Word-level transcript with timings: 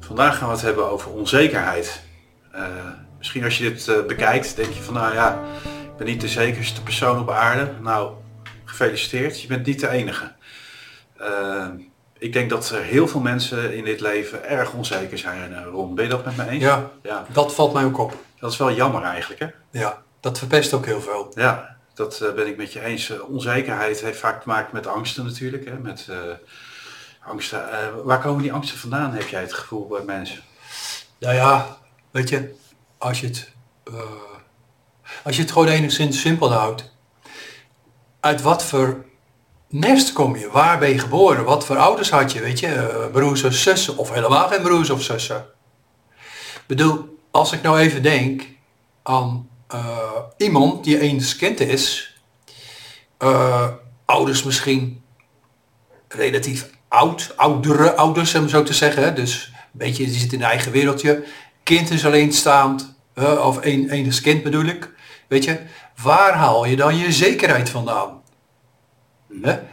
Vandaag 0.00 0.38
gaan 0.38 0.48
we 0.48 0.54
het 0.54 0.62
hebben 0.62 0.90
over 0.90 1.10
onzekerheid. 1.10 2.02
Uh, 2.54 2.66
misschien 3.18 3.44
als 3.44 3.58
je 3.58 3.64
dit 3.64 3.86
uh, 3.86 4.06
bekijkt, 4.06 4.56
denk 4.56 4.72
je 4.72 4.82
van 4.82 4.94
nou 4.94 5.14
ja, 5.14 5.42
ik 5.64 5.96
ben 5.96 6.06
niet 6.06 6.20
de 6.20 6.28
zekerste 6.28 6.82
persoon 6.82 7.20
op 7.20 7.30
aarde. 7.30 7.70
Nou, 7.80 8.12
gefeliciteerd, 8.64 9.40
je 9.40 9.48
bent 9.48 9.66
niet 9.66 9.80
de 9.80 9.88
enige. 9.88 10.32
Uh, 11.20 11.66
ik 12.18 12.32
denk 12.32 12.50
dat 12.50 12.70
er 12.70 12.82
heel 12.82 13.08
veel 13.08 13.20
mensen 13.20 13.74
in 13.74 13.84
dit 13.84 14.00
leven 14.00 14.48
erg 14.48 14.72
onzeker 14.72 15.18
zijn, 15.18 15.64
Ron. 15.64 15.94
Ben 15.94 16.04
je 16.04 16.10
dat 16.10 16.24
met 16.24 16.36
me 16.36 16.48
eens? 16.48 16.62
Ja, 16.62 16.90
ja, 17.02 17.26
dat 17.32 17.54
valt 17.54 17.72
mij 17.72 17.84
ook 17.84 17.98
op. 17.98 18.16
Dat 18.38 18.52
is 18.52 18.58
wel 18.58 18.72
jammer 18.72 19.02
eigenlijk, 19.02 19.40
hè? 19.40 19.46
Ja, 19.70 20.02
dat 20.20 20.38
verpest 20.38 20.72
ook 20.72 20.86
heel 20.86 21.00
veel. 21.00 21.32
Ja, 21.34 21.76
dat 21.94 22.32
ben 22.34 22.46
ik 22.46 22.56
met 22.56 22.72
je 22.72 22.80
eens. 22.80 23.20
onzekerheid 23.20 24.00
heeft 24.00 24.18
vaak 24.18 24.42
te 24.42 24.48
maken 24.48 24.70
met 24.72 24.86
angsten 24.86 25.24
natuurlijk, 25.24 25.64
hè? 25.64 25.78
Met 25.78 26.08
angsten. 27.24 28.04
waar 28.04 28.20
komen 28.20 28.42
die 28.42 28.52
angsten 28.52 28.78
vandaan, 28.78 29.12
heb 29.12 29.28
jij 29.28 29.40
het 29.40 29.52
gevoel 29.52 29.86
bij 29.86 30.02
mensen? 30.02 30.42
Nou 31.18 31.34
ja, 31.34 31.78
weet 32.10 32.28
je, 32.28 32.54
als 32.98 33.20
je 33.20 33.26
het, 33.26 33.52
uh, 33.90 34.00
als 35.24 35.36
je 35.36 35.42
het 35.42 35.52
gewoon 35.52 35.68
enigszins 35.68 36.20
simpel 36.20 36.52
houdt. 36.52 36.90
Uit 38.20 38.42
wat 38.42 38.64
voor 38.64 39.04
nest 39.68 40.12
kom 40.12 40.36
je? 40.36 40.50
Waar 40.50 40.78
ben 40.78 40.88
je 40.88 40.98
geboren? 40.98 41.44
Wat 41.44 41.64
voor 41.64 41.76
ouders 41.76 42.10
had 42.10 42.32
je? 42.32 42.40
Weet 42.40 42.58
je, 42.58 42.66
uh, 42.66 43.12
broers 43.12 43.42
of 43.42 43.54
zussen? 43.54 43.96
Of 43.96 44.10
helemaal 44.10 44.48
geen 44.48 44.62
broers 44.62 44.90
of 44.90 45.02
zussen? 45.02 45.46
Ik 46.54 46.66
bedoel, 46.66 47.18
als 47.30 47.52
ik 47.52 47.62
nou 47.62 47.78
even 47.78 48.02
denk 48.02 48.46
aan 49.02 49.50
iemand 50.36 50.84
die 50.84 51.00
eens 51.00 51.36
kind 51.36 51.60
is, 51.60 52.16
ouders 54.04 54.42
misschien 54.42 55.04
relatief 56.08 56.70
oud, 56.92 57.32
oudere 57.36 57.94
ouders, 57.94 58.34
om 58.34 58.48
zo 58.48 58.62
te 58.62 58.74
zeggen. 58.74 59.14
Dus 59.14 59.52
een 59.54 59.68
beetje, 59.72 60.04
die 60.04 60.18
zit 60.18 60.32
in 60.32 60.40
een 60.40 60.46
eigen 60.46 60.72
wereldje. 60.72 61.24
Kind 61.62 61.90
is 61.90 62.06
alleenstaand, 62.06 62.94
uh, 63.14 63.46
of 63.46 63.58
een, 63.60 63.90
enig 63.90 64.20
kind 64.20 64.42
bedoel 64.42 64.64
ik. 64.64 64.90
Weet 65.28 65.44
je, 65.44 65.58
waar 66.02 66.32
haal 66.32 66.66
je 66.66 66.76
dan 66.76 66.96
je 66.96 67.12
zekerheid 67.12 67.70
vandaan? 67.70 68.20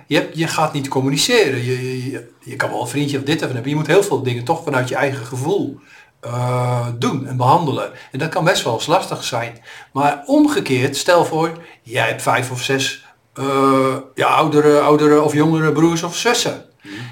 Je, 0.07 0.29
je 0.33 0.47
gaat 0.47 0.73
niet 0.73 0.87
communiceren. 0.87 1.63
Je, 1.63 2.11
je, 2.39 2.55
kan 2.55 2.69
wel 2.69 2.81
een 2.81 2.87
vriendje 2.87 3.17
of 3.17 3.23
dit 3.23 3.35
even 3.35 3.53
hebben. 3.53 3.69
Je 3.69 3.77
moet 3.77 3.87
heel 3.87 4.03
veel 4.03 4.23
dingen 4.23 4.43
toch 4.43 4.63
vanuit 4.63 4.89
je 4.89 4.95
eigen 4.95 5.25
gevoel 5.25 5.79
uh, 6.25 6.87
doen 6.99 7.27
en 7.27 7.37
behandelen. 7.37 7.91
En 8.11 8.19
dat 8.19 8.29
kan 8.29 8.43
best 8.43 8.63
wel 8.63 8.73
eens 8.73 8.85
lastig 8.85 9.23
zijn. 9.23 9.61
Maar 9.93 10.23
omgekeerd, 10.25 10.97
stel 10.97 11.25
voor, 11.25 11.51
jij 11.81 12.07
hebt 12.07 12.21
vijf 12.21 12.51
of 12.51 12.61
zes 12.61 13.05
uh, 13.39 13.95
ja, 14.15 14.27
oudere, 14.27 14.79
oudere 14.79 15.21
of 15.21 15.33
jongere 15.33 15.71
broers 15.71 16.03
of 16.03 16.15
zussen. 16.15 16.68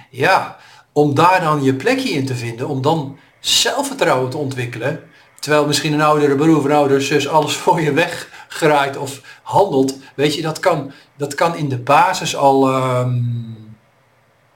Ja, 0.10 0.58
om 0.92 1.16
daar 1.16 1.42
dan 1.42 1.64
je 1.64 1.76
plekje 1.76 2.10
in 2.10 2.26
te 2.26 2.36
vinden, 2.36 2.68
om 2.68 2.82
dan 2.82 3.20
zelfvertrouwen 3.40 4.30
te 4.30 4.38
ontwikkelen, 4.38 5.10
terwijl 5.40 5.68
misschien 5.68 5.94
een 5.94 6.02
oudere 6.02 6.36
broer 6.36 6.58
of 6.58 6.64
een 6.64 6.72
oudere 6.72 7.00
zus 7.02 7.28
alles 7.28 7.56
voor 7.64 7.82
je 7.82 7.94
weggraait 7.94 8.98
of 8.98 9.22
handelt, 9.44 9.98
weet 10.16 10.36
je, 10.36 10.42
dat 10.42 10.60
kan, 10.60 10.92
dat 11.16 11.36
kan 11.36 11.56
in 11.56 11.70
de 11.70 11.78
basis 11.78 12.36
al, 12.36 12.76
um, 12.76 13.78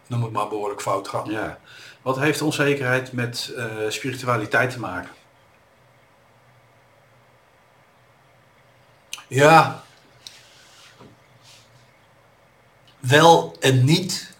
noem 0.07 0.23
het 0.23 0.31
maar 0.31 0.47
behoorlijk 0.47 0.81
fout 0.81 1.07
gaan. 1.07 1.29
Ja. 1.29 1.59
Wat 2.01 2.19
heeft 2.19 2.41
onzekerheid 2.41 3.11
met 3.11 3.53
uh, 3.57 3.65
spiritualiteit 3.89 4.71
te 4.71 4.79
maken? 4.79 5.11
Ja, 9.27 9.83
wel 12.99 13.55
en 13.59 13.83
niet. 13.83 14.30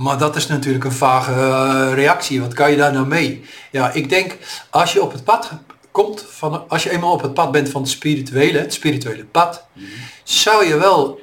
Maar 0.00 0.18
dat 0.18 0.36
is 0.36 0.46
natuurlijk 0.46 0.84
een 0.84 0.92
vage 0.92 1.32
uh, 1.32 1.90
reactie. 1.94 2.40
Wat 2.40 2.54
kan 2.54 2.70
je 2.70 2.76
daar 2.76 2.92
nou 2.92 3.06
mee? 3.06 3.44
Ja, 3.70 3.90
ik 3.92 4.08
denk 4.08 4.36
als 4.70 4.92
je 4.92 5.02
op 5.02 5.12
het 5.12 5.24
pad 5.24 5.50
komt, 5.90 6.26
van, 6.28 6.68
als 6.68 6.82
je 6.82 6.90
eenmaal 6.90 7.12
op 7.12 7.22
het 7.22 7.34
pad 7.34 7.52
bent 7.52 7.68
van 7.68 7.80
het 7.80 7.90
spirituele, 7.90 8.58
het 8.58 8.72
spirituele 8.72 9.24
pad, 9.24 9.64
zou 10.22 10.66
je 10.66 10.78
wel 10.78 11.20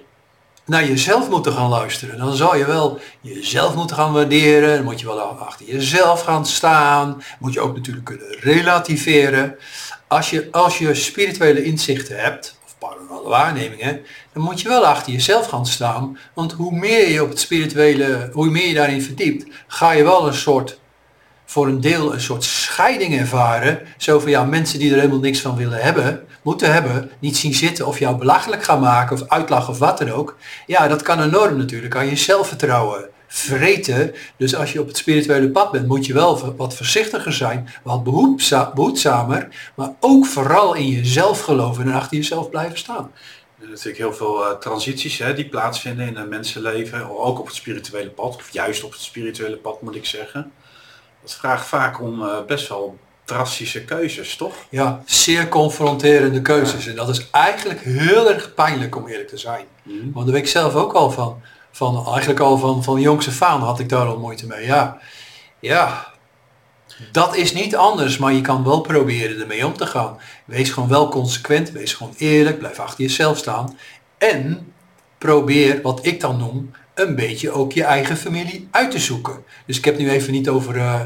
naar 0.65 0.85
jezelf 0.85 1.29
moeten 1.29 1.53
gaan 1.53 1.69
luisteren. 1.69 2.17
Dan 2.17 2.35
zou 2.35 2.57
je 2.57 2.65
wel 2.65 2.99
jezelf 3.21 3.75
moeten 3.75 3.95
gaan 3.95 4.13
waarderen. 4.13 4.75
Dan 4.75 4.83
moet 4.83 4.99
je 4.99 5.05
wel 5.05 5.19
achter 5.21 5.65
jezelf 5.65 6.21
gaan 6.21 6.45
staan. 6.45 7.23
Moet 7.39 7.53
je 7.53 7.59
ook 7.59 7.75
natuurlijk 7.75 8.05
kunnen 8.05 8.39
relativeren. 8.39 9.55
Als 10.07 10.29
je, 10.29 10.47
als 10.51 10.77
je 10.77 10.93
spirituele 10.93 11.63
inzichten 11.63 12.19
hebt, 12.19 12.56
paranormale 12.79 13.29
waarnemingen, 13.29 14.01
dan 14.33 14.43
moet 14.43 14.61
je 14.61 14.67
wel 14.67 14.85
achter 14.85 15.13
jezelf 15.13 15.47
gaan 15.47 15.65
staan. 15.65 16.17
Want 16.33 16.51
hoe 16.51 16.71
meer 16.71 17.09
je 17.09 17.23
op 17.23 17.29
het 17.29 17.39
spirituele, 17.39 18.29
hoe 18.33 18.49
meer 18.49 18.67
je 18.67 18.73
daarin 18.73 19.01
verdiept, 19.01 19.45
ga 19.67 19.91
je 19.91 20.03
wel 20.03 20.27
een 20.27 20.33
soort, 20.33 20.79
voor 21.45 21.67
een 21.67 21.81
deel 21.81 22.13
een 22.13 22.21
soort 22.21 22.43
scheiding 22.43 23.19
ervaren. 23.19 23.79
Zo 23.97 24.19
van 24.19 24.49
mensen 24.49 24.79
die 24.79 24.91
er 24.91 24.97
helemaal 24.97 25.19
niks 25.19 25.39
van 25.39 25.55
willen 25.55 25.81
hebben, 25.81 26.23
moeten 26.41 26.73
hebben, 26.73 27.11
niet 27.19 27.37
zien 27.37 27.53
zitten 27.53 27.87
of 27.87 27.99
jou 27.99 28.17
belachelijk 28.17 28.63
gaan 28.63 28.79
maken 28.79 29.21
of 29.21 29.29
uitlachen 29.29 29.73
of 29.73 29.79
wat 29.79 29.97
dan 29.97 30.11
ook. 30.11 30.37
Ja, 30.65 30.87
dat 30.87 31.01
kan 31.01 31.21
enorm 31.21 31.57
natuurlijk 31.57 31.95
aan 31.95 32.09
je 32.09 32.15
zelfvertrouwen 32.15 33.09
vreten. 33.27 34.13
Dus 34.37 34.55
als 34.55 34.73
je 34.73 34.81
op 34.81 34.87
het 34.87 34.97
spirituele 34.97 35.49
pad 35.49 35.71
bent, 35.71 35.87
moet 35.87 36.05
je 36.05 36.13
wel 36.13 36.55
wat 36.55 36.75
voorzichtiger 36.75 37.33
zijn, 37.33 37.69
wat 37.83 38.03
behoedzamer, 38.73 39.71
maar 39.75 39.89
ook 39.99 40.25
vooral 40.25 40.73
in 40.73 40.87
jezelf 40.87 41.41
geloven 41.41 41.85
en 41.85 41.93
achter 41.93 42.17
jezelf 42.17 42.49
blijven 42.49 42.77
staan. 42.77 43.11
Er 43.13 43.63
zijn 43.63 43.69
natuurlijk 43.69 43.97
heel 43.97 44.13
veel 44.13 44.41
uh, 44.41 44.57
transities 44.57 45.17
hè, 45.17 45.33
die 45.33 45.49
plaatsvinden 45.49 46.07
in 46.07 46.15
een 46.15 46.29
mensenleven, 46.29 47.19
ook 47.19 47.39
op 47.39 47.45
het 47.45 47.55
spirituele 47.55 48.09
pad, 48.09 48.35
of 48.35 48.49
juist 48.51 48.83
op 48.83 48.91
het 48.91 49.01
spirituele 49.01 49.57
pad 49.57 49.81
moet 49.81 49.95
ik 49.95 50.05
zeggen. 50.05 50.51
Dat 51.21 51.35
vraagt 51.35 51.67
vaak 51.67 52.01
om 52.01 52.21
uh, 52.21 52.43
best 52.47 52.67
wel 52.67 52.97
drastische 53.25 53.83
keuzes, 53.83 54.35
toch? 54.35 54.55
Ja, 54.69 55.01
zeer 55.05 55.47
confronterende 55.47 56.41
keuzes. 56.41 56.87
En 56.87 56.95
dat 56.95 57.09
is 57.09 57.29
eigenlijk 57.31 57.79
heel 57.79 58.33
erg 58.33 58.53
pijnlijk 58.53 58.95
om 58.95 59.07
eerlijk 59.07 59.27
te 59.27 59.37
zijn. 59.37 59.65
Mm. 59.83 60.11
Want 60.13 60.25
daar 60.25 60.35
weet 60.35 60.43
ik 60.43 60.49
zelf 60.49 60.75
ook 60.75 60.93
al 60.93 61.11
van 61.11 61.41
van 61.77 62.05
eigenlijk 62.07 62.39
al 62.39 62.57
van, 62.57 62.83
van 62.83 63.21
faan 63.21 63.61
had 63.61 63.79
ik 63.79 63.89
daar 63.89 64.05
al 64.05 64.19
moeite 64.19 64.47
mee. 64.47 64.65
Ja, 64.65 64.97
ja, 65.59 66.07
dat 67.11 67.35
is 67.35 67.53
niet 67.53 67.75
anders, 67.75 68.17
maar 68.17 68.33
je 68.33 68.41
kan 68.41 68.63
wel 68.63 68.81
proberen 68.81 69.41
ermee 69.41 69.65
om 69.65 69.77
te 69.77 69.85
gaan. 69.85 70.17
Wees 70.45 70.69
gewoon 70.69 70.89
wel 70.89 71.09
consequent, 71.09 71.71
wees 71.71 71.93
gewoon 71.93 72.13
eerlijk, 72.17 72.59
blijf 72.59 72.79
achter 72.79 73.01
jezelf 73.01 73.37
staan. 73.37 73.77
En 74.17 74.73
probeer, 75.17 75.81
wat 75.81 76.05
ik 76.05 76.19
dan 76.19 76.37
noem, 76.37 76.71
een 76.93 77.15
beetje 77.15 77.51
ook 77.51 77.71
je 77.71 77.83
eigen 77.83 78.17
familie 78.17 78.67
uit 78.71 78.91
te 78.91 78.99
zoeken. 78.99 79.43
Dus 79.65 79.77
ik 79.77 79.85
heb 79.85 79.97
nu 79.97 80.09
even 80.09 80.31
niet 80.31 80.49
over 80.49 80.75
uh, 80.75 81.01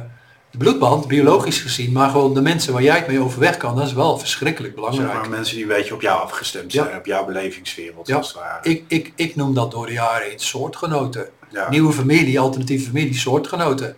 de 0.51 0.57
bloedband, 0.57 1.07
biologisch 1.07 1.59
gezien, 1.59 1.91
maar 1.91 2.09
gewoon 2.09 2.34
de 2.34 2.41
mensen 2.41 2.73
waar 2.73 2.81
jij 2.81 2.95
het 2.95 3.07
mee 3.07 3.19
overweg 3.19 3.57
kan, 3.57 3.75
dat 3.75 3.88
is 3.88 3.94
wel 3.94 4.17
verschrikkelijk 4.17 4.75
belangrijk. 4.75 5.12
Zeg 5.12 5.19
maar 5.19 5.29
mensen 5.29 5.56
die 5.56 5.63
een 5.63 5.69
beetje 5.69 5.94
op 5.94 6.01
jou 6.01 6.22
afgestemd 6.22 6.72
zijn, 6.72 6.97
op 6.97 7.06
jouw 7.06 7.25
belevingswereld. 7.25 8.07
Ja. 8.07 8.23
Ik, 8.61 8.84
ik, 8.88 9.11
ik 9.16 9.35
noem 9.35 9.53
dat 9.53 9.72
door 9.72 9.85
de 9.85 9.94
jaren 9.94 10.29
heen 10.29 10.40
soortgenoten. 10.40 11.29
Nieuwe 11.69 11.94
familie, 11.94 12.40
alternatieve 12.40 12.85
familie, 12.85 13.13
soortgenoten. 13.13 13.95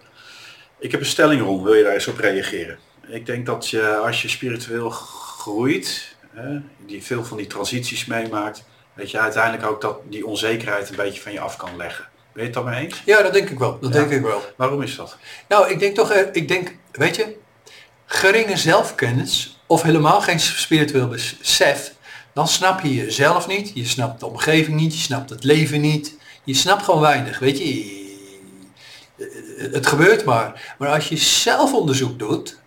Ik 0.79 0.91
heb 0.91 0.99
een 0.99 1.05
stelling 1.05 1.41
rond, 1.41 1.63
wil 1.63 1.73
je 1.73 1.83
daar 1.83 1.93
eens 1.93 2.07
op 2.07 2.17
reageren? 2.17 2.77
Ik 3.07 3.25
denk 3.25 3.45
dat 3.45 3.69
je 3.69 3.95
als 3.95 4.21
je 4.21 4.27
spiritueel 4.27 4.89
groeit, 4.89 6.15
hè, 6.31 6.59
die 6.85 7.03
veel 7.03 7.25
van 7.25 7.37
die 7.37 7.47
transities 7.47 8.05
meemaakt, 8.05 8.63
dat 8.95 9.11
je 9.11 9.19
uiteindelijk 9.19 9.65
ook 9.65 9.81
dat, 9.81 9.97
die 10.09 10.25
onzekerheid 10.25 10.89
een 10.89 10.95
beetje 10.95 11.21
van 11.21 11.31
je 11.31 11.39
af 11.39 11.55
kan 11.55 11.77
leggen. 11.77 12.05
Ben 12.33 12.43
je 12.43 12.49
het 12.49 12.53
daarmee 12.53 12.83
eens? 12.83 13.01
Ja, 13.05 13.21
dat 13.21 13.33
denk 13.33 13.49
ik 13.49 13.59
wel. 13.59 13.79
Dat 13.79 13.93
denk 13.93 14.11
ik 14.11 14.21
wel. 14.21 14.41
Waarom 14.55 14.81
is 14.81 14.95
dat? 14.95 15.17
Nou, 15.47 15.69
ik 15.69 15.79
denk 15.79 15.95
toch, 15.95 16.11
eh, 16.11 16.27
ik 16.31 16.47
denk, 16.47 16.75
weet 16.91 17.15
je, 17.15 17.35
geringe 18.05 18.57
zelfkennis 18.57 19.59
of 19.67 19.81
helemaal 19.81 20.21
geen 20.21 20.39
spiritueel 20.39 21.07
besef, 21.07 21.93
dan 22.33 22.47
snap 22.47 22.81
je 22.81 22.93
jezelf 22.93 23.47
niet, 23.47 23.71
je 23.73 23.85
snapt 23.85 24.19
de 24.19 24.25
omgeving 24.25 24.79
niet, 24.79 24.93
je 24.93 24.99
snapt 24.99 25.29
het 25.29 25.43
leven 25.43 25.81
niet, 25.81 26.17
je 26.43 26.53
snapt 26.53 26.83
gewoon 26.83 27.01
weinig, 27.01 27.39
weet 27.39 27.57
je. 27.57 28.01
Het 29.57 29.87
gebeurt 29.87 30.25
maar. 30.25 30.75
Maar 30.77 30.89
als 30.89 31.09
je 31.09 31.17
zelfonderzoek 31.17 32.19
doet, 32.19 32.59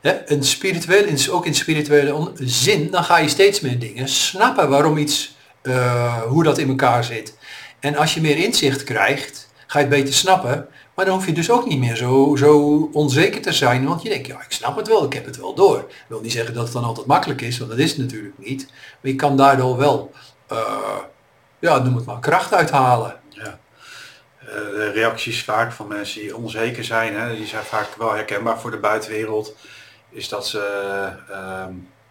hè, 0.00 0.30
een 0.30 0.44
spiritueel, 0.44 1.32
ook 1.32 1.46
in 1.46 1.54
spirituele 1.54 2.32
zin, 2.34 2.90
dan 2.90 3.04
ga 3.04 3.18
je 3.18 3.28
steeds 3.28 3.60
meer 3.60 3.78
dingen 3.78 4.08
snappen 4.08 4.68
waarom 4.68 4.96
iets, 4.96 5.36
uh, 5.62 6.22
hoe 6.22 6.42
dat 6.42 6.58
in 6.58 6.68
elkaar 6.68 7.04
zit. 7.04 7.34
En 7.80 7.96
als 7.96 8.14
je 8.14 8.20
meer 8.20 8.36
inzicht 8.36 8.84
krijgt, 8.84 9.48
ga 9.66 9.78
je 9.78 9.84
het 9.84 9.94
beter 9.94 10.14
snappen. 10.14 10.68
Maar 10.94 11.04
dan 11.04 11.14
hoef 11.14 11.26
je 11.26 11.32
dus 11.32 11.50
ook 11.50 11.66
niet 11.66 11.78
meer 11.78 11.96
zo, 11.96 12.36
zo 12.36 12.82
onzeker 12.92 13.42
te 13.42 13.52
zijn. 13.52 13.86
Want 13.86 14.02
je 14.02 14.08
denkt, 14.08 14.26
ja, 14.26 14.40
ik 14.40 14.52
snap 14.52 14.76
het 14.76 14.88
wel, 14.88 15.04
ik 15.04 15.12
heb 15.12 15.24
het 15.24 15.36
wel 15.36 15.54
door. 15.54 15.78
Ik 15.78 16.04
wil 16.08 16.20
niet 16.20 16.32
zeggen 16.32 16.54
dat 16.54 16.64
het 16.64 16.72
dan 16.72 16.84
altijd 16.84 17.06
makkelijk 17.06 17.40
is, 17.40 17.58
want 17.58 17.70
dat 17.70 17.78
is 17.78 17.90
het 17.90 17.98
natuurlijk 17.98 18.38
niet. 18.38 18.66
Maar 19.00 19.10
je 19.10 19.16
kan 19.16 19.36
daardoor 19.36 19.76
wel, 19.76 20.12
uh, 20.52 20.98
ja, 21.58 21.78
noem 21.78 21.96
het 21.96 22.04
maar, 22.04 22.20
kracht 22.20 22.54
uithalen. 22.54 23.20
Ja. 23.28 23.58
Uh, 24.42 24.48
de 24.48 24.90
reacties 24.94 25.44
vaak 25.44 25.72
van 25.72 25.88
mensen 25.88 26.20
die 26.20 26.36
onzeker 26.36 26.84
zijn, 26.84 27.14
hè, 27.14 27.36
die 27.36 27.46
zijn 27.46 27.64
vaak 27.64 27.88
wel 27.98 28.12
herkenbaar 28.12 28.60
voor 28.60 28.70
de 28.70 28.78
buitenwereld. 28.78 29.56
Is 30.10 30.28
dat 30.28 30.46
ze 30.46 31.12
uh, 31.30 31.64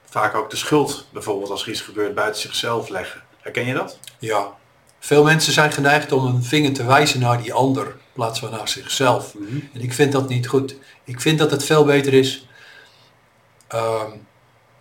vaak 0.05 0.35
ook 0.35 0.49
de 0.49 0.55
schuld, 0.55 1.07
bijvoorbeeld 1.13 1.49
als 1.49 1.63
er 1.63 1.69
iets 1.69 1.81
gebeurt, 1.81 2.15
buiten 2.15 2.41
zichzelf 2.41 2.89
leggen. 2.89 3.21
Herken 3.41 3.65
je 3.65 3.73
dat? 3.73 3.99
Ja, 4.19 4.53
Veel 5.05 5.23
mensen 5.23 5.53
zijn 5.53 5.71
geneigd 5.71 6.11
om 6.11 6.25
een 6.25 6.43
vinger 6.43 6.73
te 6.73 6.85
wijzen 6.85 7.19
naar 7.19 7.41
die 7.41 7.53
ander, 7.53 7.85
in 7.85 7.93
plaats 8.13 8.39
van 8.39 8.51
naar 8.51 8.67
zichzelf. 8.69 9.33
Mhm. 9.33 9.59
En 9.73 9.81
ik 9.81 9.93
vind 9.93 10.11
dat 10.11 10.29
niet 10.29 10.47
goed. 10.47 10.75
Ik 11.03 11.21
vind 11.21 11.39
dat 11.39 11.51
het 11.51 11.63
veel 11.63 11.85
beter 11.85 12.13
is. 12.13 12.47
ehm, 13.67 14.09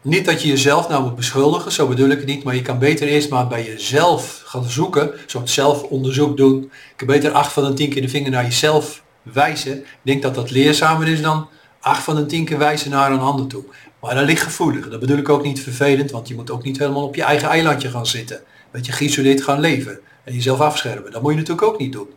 niet 0.03 0.25
dat 0.25 0.43
je 0.43 0.49
jezelf 0.49 0.89
nou 0.89 1.03
moet 1.03 1.17
beschuldigen, 1.17 1.73
zo 1.73 1.89
bedoel 1.89 2.09
ik 2.09 2.19
het 2.19 2.27
niet, 2.27 2.45
maar 2.45 2.55
je 2.55 2.63
kan 2.63 2.79
beter 2.79 3.09
eerst 3.09 3.31
maar 3.31 3.47
bij 3.47 3.65
jezelf 3.65 4.43
gaan 4.45 4.65
zoeken, 4.65 5.13
een 5.13 5.19
soort 5.27 5.51
zelfonderzoek 5.51 6.37
doen. 6.37 6.61
Je 6.61 6.97
kan 6.97 7.07
beter 7.07 7.33
acht 7.33 7.53
van 7.53 7.65
de 7.65 7.75
tien 7.75 7.91
keer 7.91 8.03
de 8.03 8.09
vinger 8.09 8.31
naar 8.31 8.45
jezelf 8.45 9.03
wijzen. 9.23 9.79
Ik 9.79 9.87
denk 10.03 10.23
dat 10.23 10.35
dat 10.35 10.51
leerzamer 10.51 11.09
is 11.09 11.23
dan 11.23 11.49
acht 11.81 12.03
van 12.03 12.17
de 12.17 12.27
tien 12.27 12.45
keer 12.45 12.59
wijzen 12.59 12.91
naar 12.91 13.13
een 13.13 13.21
ander 13.21 13.47
toe. 13.47 13.65
Maar 14.01 14.15
dat 14.15 14.25
ligt 14.25 14.43
gevoelig. 14.43 14.89
Dat 14.89 15.01
bedoel 15.01 15.19
ik 15.19 15.29
ook 15.29 15.43
niet 15.43 15.61
vervelend, 15.61 16.11
want 16.11 16.29
je 16.29 16.35
moet 16.35 16.51
ook 16.51 16.65
niet 16.65 16.79
helemaal 16.79 17.07
op 17.07 17.15
je 17.15 17.23
eigen 17.23 17.49
eilandje 17.49 17.91
gaan 17.91 18.07
zitten. 18.07 18.41
Weet 18.71 18.87
je, 18.87 18.93
geïsoleerd 18.93 19.43
gaan 19.43 19.61
leven 19.61 20.01
en 20.25 20.35
jezelf 20.35 20.61
afschermen. 20.61 21.13
Dat 21.13 21.23
moet 21.23 21.33
je 21.33 21.39
natuurlijk 21.39 21.67
ook 21.67 21.79
niet 21.79 21.93
doen. 21.93 22.09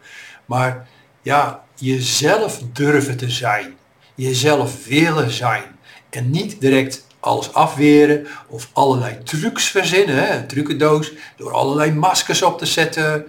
Maar 0.45 0.87
ja, 1.21 1.63
jezelf 1.75 2.61
durven 2.73 3.17
te 3.17 3.29
zijn. 3.29 3.75
Jezelf 4.15 4.85
willen 4.85 5.31
zijn. 5.31 5.63
En 6.09 6.29
niet 6.29 6.61
direct 6.61 7.05
alles 7.19 7.53
afweren 7.53 8.27
of 8.47 8.69
allerlei 8.73 9.17
trucs 9.23 9.65
verzinnen. 9.65 10.33
Een 10.33 10.47
trucendoos 10.47 11.11
door 11.37 11.53
allerlei 11.53 11.91
maskers 11.91 12.41
op 12.41 12.57
te 12.57 12.65
zetten. 12.65 13.27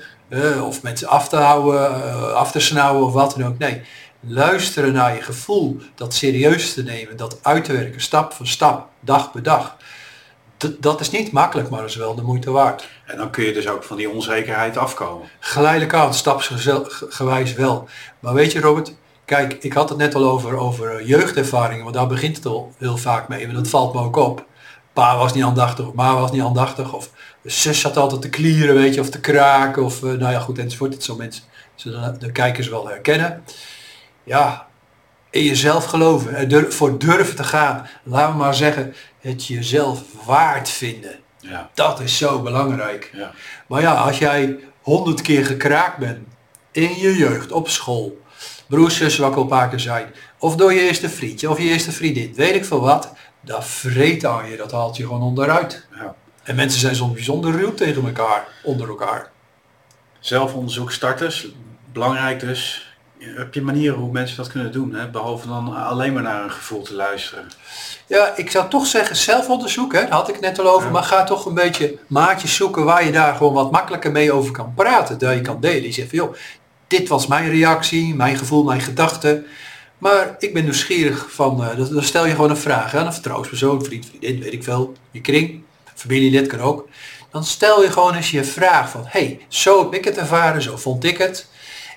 of 0.62 0.82
mensen 0.82 1.08
af 1.08 1.28
te 1.28 1.36
houden, 1.36 1.94
eh, 1.94 2.32
af 2.32 2.50
te 2.50 2.60
snauwen 2.60 3.06
of 3.06 3.12
wat 3.12 3.34
dan 3.36 3.46
ook. 3.46 3.58
Nee, 3.58 3.82
luisteren 4.20 4.92
naar 4.92 5.14
je 5.14 5.22
gevoel. 5.22 5.76
Dat 5.94 6.14
serieus 6.14 6.74
te 6.74 6.82
nemen. 6.82 7.16
Dat 7.16 7.38
uit 7.42 7.64
te 7.64 7.72
werken. 7.72 8.00
Stap 8.00 8.32
voor 8.32 8.46
stap. 8.46 8.88
Dag 9.00 9.30
per 9.30 9.42
dag. 9.42 9.76
Dat 10.78 11.00
is 11.00 11.10
niet 11.10 11.32
makkelijk, 11.32 11.70
maar 11.70 11.80
dat 11.80 11.88
is 11.88 11.96
wel 11.96 12.14
de 12.14 12.22
moeite 12.22 12.50
waard. 12.50 12.88
En 13.06 13.16
dan 13.16 13.30
kun 13.30 13.44
je 13.44 13.52
dus 13.52 13.68
ook 13.68 13.84
van 13.84 13.96
die 13.96 14.10
onzekerheid 14.10 14.76
afkomen. 14.76 15.28
Geleidelijk 15.38 15.94
aan, 15.94 16.14
stapsgewijs 16.14 17.54
wel. 17.54 17.88
Maar 18.20 18.34
weet 18.34 18.52
je 18.52 18.60
Robert, 18.60 18.94
kijk, 19.24 19.52
ik 19.52 19.72
had 19.72 19.88
het 19.88 19.98
net 19.98 20.14
al 20.14 20.24
over, 20.24 20.56
over 20.56 20.96
eh, 20.96 21.06
jeugdervaringen, 21.06 21.82
want 21.82 21.94
daar 21.94 22.06
begint 22.06 22.36
het 22.36 22.46
al 22.46 22.72
heel 22.78 22.96
vaak 22.96 23.28
mee. 23.28 23.46
En 23.46 23.54
dat 23.54 23.68
valt 23.68 23.94
me 23.94 24.00
ook 24.00 24.16
op. 24.16 24.46
Pa 24.92 25.16
was 25.16 25.34
niet 25.34 25.44
aandachtig, 25.44 25.86
of 25.86 25.94
ma 25.94 26.14
was 26.14 26.32
niet 26.32 26.42
aandachtig, 26.42 26.92
of 26.92 27.10
zus 27.42 27.80
zat 27.80 27.96
altijd 27.96 28.22
te 28.22 28.28
klieren, 28.28 28.74
weet 28.74 28.94
je, 28.94 29.00
of 29.00 29.10
te 29.10 29.20
kraken, 29.20 29.84
of 29.84 30.02
eh, 30.02 30.10
nou 30.10 30.32
ja 30.32 30.40
goed, 30.40 30.58
enzovoort. 30.58 30.92
Het 30.92 31.04
zo 31.04 31.16
mensen, 31.16 31.42
zullen 31.74 32.16
de 32.18 32.32
kijkers 32.32 32.68
wel 32.68 32.88
herkennen. 32.88 33.44
Ja, 34.24 34.67
in 35.30 35.44
jezelf 35.44 35.84
geloven, 35.84 36.34
er 36.34 36.48
dur- 36.48 36.72
voor 36.72 36.98
durven 36.98 37.36
te 37.36 37.44
gaan. 37.44 37.88
Laten 38.02 38.32
we 38.32 38.38
maar 38.38 38.54
zeggen, 38.54 38.94
het 39.20 39.46
jezelf 39.46 40.02
waard 40.24 40.68
vinden. 40.68 41.18
Ja, 41.40 41.70
Dat 41.74 42.00
is 42.00 42.16
zo 42.18 42.42
belangrijk. 42.42 43.10
ja. 43.14 43.30
Maar 43.66 43.80
ja, 43.80 43.94
als 43.94 44.18
jij 44.18 44.56
honderd 44.82 45.20
keer 45.22 45.46
gekraakt 45.46 45.96
bent 45.98 46.18
in 46.72 46.98
je 46.98 47.16
jeugd, 47.16 47.52
op 47.52 47.68
school, 47.68 48.20
broers, 48.66 49.20
paar 49.48 49.68
keer 49.68 49.80
zei, 49.80 50.06
of 50.38 50.56
door 50.56 50.72
je 50.72 50.80
eerste 50.80 51.08
vriendje 51.08 51.50
of 51.50 51.58
je 51.58 51.64
eerste 51.68 51.92
vriendin, 51.92 52.32
weet 52.34 52.54
ik 52.54 52.64
veel 52.64 52.80
wat, 52.80 53.12
dat 53.40 53.64
vreet 53.64 54.24
aan 54.24 54.50
je, 54.50 54.56
dat 54.56 54.72
haalt 54.72 54.96
je 54.96 55.02
gewoon 55.02 55.22
onderuit. 55.22 55.86
ja. 55.96 56.14
En 56.42 56.54
mensen 56.56 56.80
zijn 56.80 56.96
soms 56.96 57.12
bijzonder 57.12 57.52
ruw 57.56 57.74
tegen 57.74 58.04
elkaar, 58.06 58.46
onder 58.62 58.88
elkaar. 58.88 59.30
Zelfonderzoek 60.20 60.92
starters, 60.92 61.48
belangrijk 61.92 62.40
dus. 62.40 62.87
Heb 63.18 63.54
je 63.54 63.62
manieren 63.62 63.98
hoe 63.98 64.12
mensen 64.12 64.36
dat 64.36 64.48
kunnen 64.52 64.72
doen, 64.72 64.94
hè? 64.94 65.08
behalve 65.10 65.48
dan 65.48 65.74
alleen 65.84 66.12
maar 66.12 66.22
naar 66.22 66.44
een 66.44 66.50
gevoel 66.50 66.82
te 66.82 66.94
luisteren? 66.94 67.44
Ja, 68.06 68.32
ik 68.36 68.50
zou 68.50 68.68
toch 68.68 68.86
zeggen 68.86 69.16
zelfonderzoek, 69.16 69.92
hè, 69.92 70.00
daar 70.00 70.10
had 70.10 70.28
ik 70.28 70.34
het 70.34 70.42
net 70.44 70.58
al 70.58 70.68
over, 70.70 70.86
Ja. 70.86 70.92
maar 70.92 71.02
ga 71.02 71.24
toch 71.24 71.46
een 71.46 71.54
beetje 71.54 71.98
maatjes 72.06 72.54
zoeken 72.54 72.84
waar 72.84 73.04
je 73.04 73.12
daar 73.12 73.34
gewoon 73.34 73.52
wat 73.52 73.70
makkelijker 73.70 74.10
mee 74.12 74.32
over 74.32 74.52
kan 74.52 74.72
praten. 74.74 75.18
Dat 75.18 75.34
je 75.34 75.40
kan 75.40 75.60
delen. 75.60 75.82
Je 75.82 75.92
zegt 75.92 76.08
van 76.08 76.18
joh, 76.18 76.34
dit 76.86 77.08
was 77.08 77.26
mijn 77.26 77.50
reactie, 77.50 78.14
mijn 78.14 78.36
gevoel, 78.36 78.64
mijn 78.64 78.80
gedachte. 78.80 79.44
Maar 79.98 80.36
ik 80.38 80.54
ben 80.54 80.62
nieuwsgierig 80.64 81.26
van, 81.32 81.64
eh, 81.64 81.76
dan 81.76 81.94
dan 81.94 82.02
stel 82.02 82.26
je 82.26 82.34
gewoon 82.34 82.50
een 82.50 82.56
vraag 82.56 82.94
aan 82.94 83.06
een 83.06 83.12
vertrouwenspersoon, 83.12 83.84
vriend, 83.84 84.06
vriendin, 84.06 84.40
weet 84.40 84.52
ik 84.52 84.64
veel, 84.64 84.92
je 85.10 85.20
kring, 85.20 85.62
familielid 85.94 86.46
kan 86.46 86.60
ook. 86.60 86.88
Dan 87.30 87.44
stel 87.44 87.82
je 87.82 87.90
gewoon 87.90 88.14
eens 88.14 88.30
je 88.30 88.44
vraag 88.44 88.90
van, 88.90 89.02
hey, 89.06 89.40
zo 89.48 89.78
heb 89.82 89.94
ik 89.94 90.04
het 90.04 90.16
ervaren, 90.16 90.62
zo 90.62 90.76
vond 90.76 91.04
ik 91.04 91.18
het. 91.18 91.46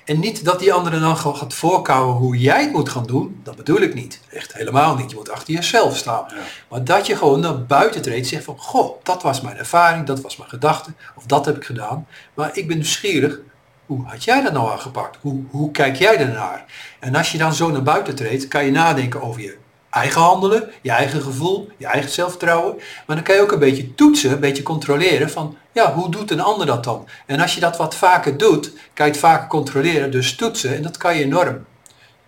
En 0.04 0.20
niet 0.20 0.44
dat 0.44 0.58
die 0.58 0.72
andere 0.72 1.00
dan 1.00 1.16
gewoon 1.16 1.36
gaat 1.36 1.54
voorkouwen 1.54 2.14
hoe 2.14 2.38
jij 2.38 2.62
het 2.62 2.72
moet 2.72 2.88
gaan 2.88 3.06
doen. 3.06 3.40
Dat 3.42 3.56
bedoel 3.56 3.80
ik 3.80 3.94
niet. 3.94 4.20
Echt 4.30 4.52
helemaal 4.54 4.96
niet. 4.96 5.10
Je 5.10 5.16
moet 5.16 5.30
achter 5.30 5.54
jezelf 5.54 5.96
staan. 5.96 6.24
Ja. 6.28 6.34
Maar 6.68 6.84
dat 6.84 7.06
je 7.06 7.16
gewoon 7.16 7.40
naar 7.40 7.64
buiten 7.64 8.02
treedt. 8.02 8.26
Zegt 8.26 8.44
van, 8.44 8.58
goh, 8.58 9.02
dat 9.02 9.22
was 9.22 9.40
mijn 9.40 9.56
ervaring. 9.56 10.06
Dat 10.06 10.20
was 10.20 10.36
mijn 10.36 10.50
gedachte. 10.50 10.92
Of 11.14 11.24
dat 11.26 11.44
heb 11.44 11.56
ik 11.56 11.64
gedaan. 11.64 12.06
Maar 12.34 12.56
ik 12.56 12.68
ben 12.68 12.76
nieuwsgierig. 12.76 13.38
Hoe 13.86 14.06
had 14.06 14.24
jij 14.24 14.42
dat 14.42 14.52
nou 14.52 14.70
aangepakt? 14.70 15.18
Hoe, 15.20 15.44
hoe 15.50 15.70
kijk 15.70 15.96
jij 15.96 16.18
ernaar? 16.18 16.64
En 17.00 17.14
als 17.14 17.32
je 17.32 17.38
dan 17.38 17.54
zo 17.54 17.70
naar 17.70 17.82
buiten 17.82 18.14
treedt, 18.14 18.48
kan 18.48 18.64
je 18.64 18.70
nadenken 18.70 19.22
over 19.22 19.40
je 19.40 19.56
eigen 19.92 20.20
handelen, 20.20 20.70
je 20.82 20.90
eigen 20.90 21.22
gevoel, 21.22 21.68
je 21.76 21.86
eigen 21.86 22.10
zelfvertrouwen. 22.10 22.76
Maar 23.06 23.16
dan 23.16 23.24
kan 23.24 23.34
je 23.34 23.40
ook 23.42 23.52
een 23.52 23.58
beetje 23.58 23.94
toetsen, 23.94 24.30
een 24.30 24.40
beetje 24.40 24.62
controleren 24.62 25.30
van, 25.30 25.56
ja, 25.72 25.92
hoe 25.92 26.10
doet 26.10 26.30
een 26.30 26.40
ander 26.40 26.66
dat 26.66 26.84
dan? 26.84 27.08
En 27.26 27.40
als 27.40 27.54
je 27.54 27.60
dat 27.60 27.76
wat 27.76 27.94
vaker 27.94 28.36
doet, 28.36 28.72
kan 28.94 29.06
je 29.06 29.12
het 29.12 29.20
vaker 29.20 29.48
controleren, 29.48 30.10
dus 30.10 30.36
toetsen. 30.36 30.76
En 30.76 30.82
dat 30.82 30.96
kan 30.96 31.16
je 31.16 31.24
enorm 31.24 31.64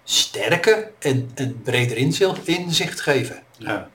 sterker 0.04 0.90
en, 0.98 1.30
en 1.34 1.62
breder 1.62 1.96
inzicht, 1.96 2.46
inzicht 2.46 3.00
geven. 3.00 3.42
Ja. 3.56 3.88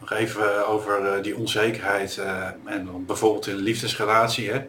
Nog 0.00 0.12
even 0.12 0.66
over 0.66 1.06
eh, 1.06 1.22
die 1.22 1.36
onzekerheid 1.36 2.18
eh, 2.18 2.46
en 2.64 3.06
bijvoorbeeld 3.06 3.46
in 3.46 3.54
een 3.54 3.60
liefdesrelatie. 3.60 4.50
Hè. 4.50 4.60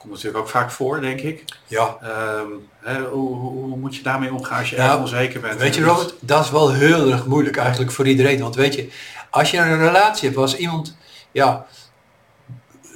Komt 0.00 0.12
natuurlijk 0.12 0.42
ook 0.42 0.48
vaak 0.48 0.70
voor, 0.70 1.00
denk 1.00 1.20
ik. 1.20 1.44
Ja, 1.66 1.96
Ehm, 2.02 2.46
hè, 2.80 3.00
hoe, 3.00 3.36
hoe, 3.36 3.76
moet 3.76 3.96
je 3.96 4.02
daarmee 4.02 4.32
omgaan 4.32 4.58
als 4.58 4.70
je 4.70 4.76
Ja, 4.76 4.90
erg 4.90 5.00
onzeker 5.00 5.40
bent? 5.40 5.60
Weet 5.60 5.74
je 5.74 5.84
Robert, 5.84 6.14
dat 6.20 6.44
is 6.44 6.50
wel 6.50 6.72
heel 6.72 7.10
erg 7.10 7.26
moeilijk 7.26 7.56
eigenlijk 7.56 7.92
voor 7.92 8.08
iedereen. 8.08 8.40
Want 8.40 8.54
weet 8.54 8.74
je, 8.74 8.90
als 9.30 9.50
je 9.50 9.58
een 9.58 9.78
relatie 9.78 10.28
hebt 10.28 10.40
als 10.40 10.56
iemand 10.56 10.96
ja, 11.32 11.66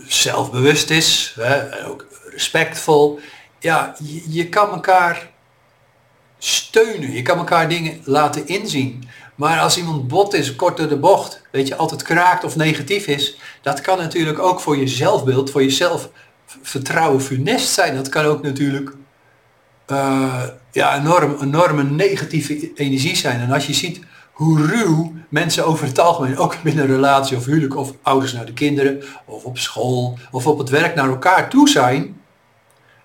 zelfbewust 0.06 0.90
is, 0.90 1.34
hè, 1.40 1.86
ook 1.86 2.06
respectvol, 2.30 3.20
ja, 3.58 3.94
je, 3.98 4.32
je 4.32 4.48
kan 4.48 4.70
elkaar 4.70 5.30
steunen, 6.38 7.12
je 7.12 7.22
kan 7.22 7.38
elkaar 7.38 7.68
dingen 7.68 8.00
laten 8.04 8.46
inzien. 8.46 9.08
Maar 9.34 9.60
als 9.60 9.76
iemand 9.76 10.08
bot 10.08 10.34
is, 10.34 10.56
kort 10.56 10.76
door 10.76 10.88
de 10.88 10.98
bocht, 10.98 11.42
weet 11.50 11.68
je, 11.68 11.76
altijd 11.76 12.02
kraakt 12.02 12.44
of 12.44 12.56
negatief 12.56 13.06
is, 13.06 13.38
dat 13.62 13.80
kan 13.80 13.98
natuurlijk 13.98 14.38
ook 14.38 14.60
voor 14.60 14.76
je 14.76 14.86
zelfbeeld, 14.86 15.50
voor 15.50 15.62
je 15.62 15.70
zelfvertrouwen 16.54 17.20
funest 17.20 17.68
zijn. 17.68 17.94
Dat 17.94 18.08
kan 18.08 18.24
ook 18.24 18.42
natuurlijk 18.42 18.92
eh, 19.86 20.42
ja, 20.72 20.96
enorm, 20.96 21.36
enorme 21.40 21.82
negatieve 21.82 22.72
energie 22.74 23.16
zijn. 23.16 23.40
En 23.40 23.50
als 23.50 23.66
je 23.66 23.74
ziet 23.74 24.00
hoe 24.32 24.66
ruw 24.66 25.12
mensen 25.28 25.66
over 25.66 25.86
het 25.86 25.98
algemeen, 25.98 26.38
ook 26.38 26.62
binnen 26.62 26.84
een 26.84 26.94
relatie 26.94 27.36
of 27.36 27.44
huwelijk 27.44 27.76
of 27.76 27.92
ouders 28.02 28.32
naar 28.32 28.46
de 28.46 28.52
kinderen 28.52 29.02
of 29.24 29.44
op 29.44 29.58
school 29.58 30.18
of 30.30 30.46
op 30.46 30.58
het 30.58 30.68
werk 30.68 30.94
naar 30.94 31.08
elkaar 31.08 31.48
toe 31.48 31.68
zijn, 31.68 32.20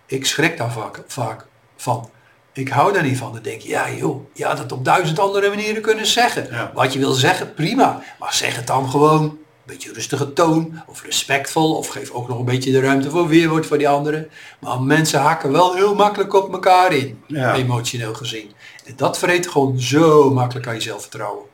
ik 0.05 0.25
schrik 0.25 0.57
daar 0.57 0.71
vaak, 0.71 1.03
vaak 1.07 1.45
van. 1.77 2.09
Ik 2.53 2.69
hou 2.69 2.93
daar 2.93 3.03
niet 3.03 3.17
van. 3.17 3.33
Dan 3.33 3.41
denk 3.41 3.61
je, 3.61 3.69
ja 3.69 3.91
joh, 3.91 4.25
je 4.33 4.45
had 4.45 4.57
het 4.57 4.71
op 4.71 4.85
duizend 4.85 5.19
andere 5.19 5.49
manieren 5.49 5.81
kunnen 5.81 6.05
zeggen. 6.05 6.47
Ja. 6.51 6.71
Wat 6.73 6.93
je 6.93 6.99
wil 6.99 7.11
zeggen, 7.11 7.53
prima. 7.53 8.01
Maar 8.19 8.33
zeg 8.33 8.55
het 8.55 8.67
dan 8.67 8.89
gewoon. 8.89 9.38
Een 9.69 9.75
beetje 9.75 9.93
rustige 9.93 10.33
toon, 10.33 10.81
of 10.87 11.03
respectvol, 11.03 11.75
of 11.75 11.87
geef 11.87 12.11
ook 12.11 12.27
nog 12.27 12.39
een 12.39 12.45
beetje 12.45 12.71
de 12.71 12.79
ruimte 12.79 13.09
voor 13.09 13.27
weerwoord 13.27 13.65
voor 13.65 13.77
die 13.77 13.89
anderen. 13.89 14.29
Maar 14.59 14.81
mensen 14.81 15.19
hakken 15.19 15.51
wel 15.51 15.73
heel 15.75 15.95
makkelijk 15.95 16.33
op 16.33 16.53
elkaar 16.53 16.93
in, 16.93 17.23
Ja. 17.27 17.53
emotioneel 17.55 18.13
gezien. 18.13 18.51
En 18.85 18.93
dat 18.95 19.17
vreet 19.17 19.47
gewoon 19.47 19.79
zo 19.79 20.29
makkelijk 20.33 20.67
aan 20.67 20.73
je 20.73 20.81
zelfvertrouwen. 20.81 21.45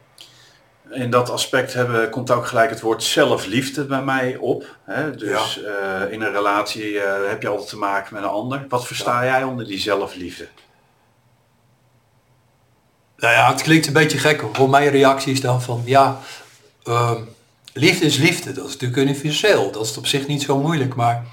In 0.91 1.09
dat 1.09 1.29
aspect 1.29 1.73
hebben, 1.73 2.09
komt 2.09 2.31
ook 2.31 2.47
gelijk 2.47 2.69
het 2.69 2.81
woord 2.81 3.03
zelfliefde 3.03 3.85
bij 3.85 4.01
mij 4.03 4.37
op. 4.39 4.75
Hè? 4.83 5.15
Dus 5.15 5.63
eh, 5.63 6.11
in 6.11 6.21
een 6.21 6.31
relatie 6.31 6.99
eh, 6.99 7.29
heb 7.29 7.41
je 7.41 7.47
altijd 7.47 7.69
te 7.69 7.77
maken 7.77 8.13
met 8.13 8.23
een 8.23 8.29
ander. 8.29 8.65
Wat 8.69 8.87
versta 8.87 9.23
jij 9.25 9.43
onder 9.43 9.65
die 9.65 9.79
zelfliefde? 9.79 10.47
Nou 13.17 13.33
ja, 13.33 13.51
het 13.51 13.61
klinkt 13.61 13.87
een 13.87 13.93
beetje 13.93 14.17
gek. 14.17 14.43
Voor 14.53 14.69
mijn 14.69 14.89
reactie 14.89 15.33
is 15.33 15.41
dan 15.41 15.61
van, 15.61 15.81
ja, 15.85 16.19
ehm, 16.83 17.21
liefde 17.77 18.05
is 18.05 18.17
liefde. 18.17 18.51
Dat 18.51 18.65
is 18.65 18.71
natuurlijk 18.71 19.01
universeel. 19.01 19.71
Dat 19.71 19.85
is 19.85 19.97
op 19.97 20.07
zich 20.07 20.27
niet 20.27 20.41
zo 20.41 20.59
moeilijk. 20.59 20.95
Maar 20.95 21.25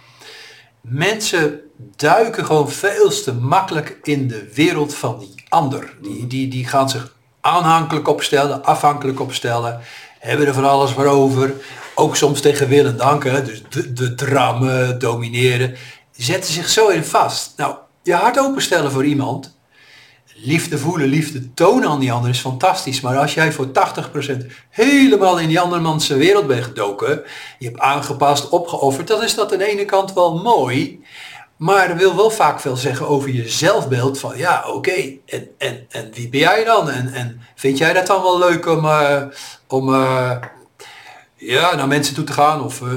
mensen 0.80 1.60
duiken 1.96 2.46
gewoon 2.46 2.70
veel 2.70 3.22
te 3.22 3.32
makkelijk 3.34 3.98
in 4.02 4.28
de 4.28 4.50
wereld 4.54 4.94
van 4.94 5.18
die 5.18 5.44
ander. 5.48 5.96
Die, 6.02 6.26
die, 6.26 6.48
die 6.48 6.66
gaan 6.66 6.90
zich 6.90 7.14
aanhankelijk 7.40 8.08
opstellen, 8.08 8.64
afhankelijk 8.64 9.20
opstellen. 9.20 9.80
Hebben 10.18 10.46
er 10.46 10.54
van 10.54 10.64
alles 10.64 10.90
voor 10.90 11.06
over. 11.06 11.54
Ook 11.94 12.16
soms 12.16 12.40
tegen 12.40 12.68
wil 12.68 12.86
en 12.86 12.96
dank. 12.96 13.24
Hè? 13.24 13.42
Dus 13.42 13.62
de, 13.68 13.92
de 13.92 14.14
drammen, 14.14 14.98
domineren. 14.98 15.76
Zetten 16.10 16.52
zich 16.52 16.68
zo 16.68 16.88
in 16.88 17.04
vast. 17.04 17.52
Nou, 17.56 17.74
je 18.02 18.14
hart 18.14 18.38
openstellen 18.38 18.92
voor 18.92 19.04
iemand 19.04 19.56
liefde 20.34 20.78
voelen, 20.78 21.08
liefde 21.08 21.54
tonen 21.54 21.88
aan 21.88 22.00
die 22.00 22.12
ander 22.12 22.30
is 22.30 22.38
fantastisch. 22.38 23.00
Maar 23.00 23.18
als 23.18 23.34
jij 23.34 23.52
voor 23.52 23.66
80% 23.66 23.70
helemaal 24.68 25.38
in 25.38 25.48
die 25.48 25.60
andermans 25.60 26.08
wereld 26.08 26.46
bent 26.46 26.64
gedoken, 26.64 27.22
je 27.58 27.66
hebt 27.66 27.78
aangepast, 27.78 28.48
opgeofferd, 28.48 29.08
dan 29.08 29.22
is 29.22 29.34
dat 29.34 29.52
aan 29.52 29.58
de 29.58 29.70
ene 29.70 29.84
kant 29.84 30.12
wel 30.12 30.42
mooi. 30.42 31.04
Maar 31.56 31.88
dat 31.88 31.96
wil 31.96 32.16
wel 32.16 32.30
vaak 32.30 32.60
veel 32.60 32.76
zeggen 32.76 33.08
over 33.08 33.30
je 33.30 33.48
zelfbeeld 33.48 34.18
van 34.18 34.36
ja, 34.36 34.64
oké, 34.66 35.16
en, 35.26 35.48
en, 35.58 35.86
en 35.88 36.10
wie 36.12 36.28
ben 36.28 36.40
jij 36.40 36.64
dan? 36.64 36.90
En, 36.90 37.12
en 37.12 37.40
vind 37.54 37.78
jij 37.78 37.92
dat 37.92 38.06
dan 38.06 38.22
wel 38.22 38.38
leuk 38.38 38.66
om, 38.66 38.84
uh, 38.84 39.22
om 39.68 39.88
uh, 39.88 40.36
ja, 41.36 41.74
naar 41.74 41.88
mensen 41.88 42.14
toe 42.14 42.24
te 42.24 42.32
gaan 42.32 42.62
of 42.62 42.80
uh, 42.80 42.90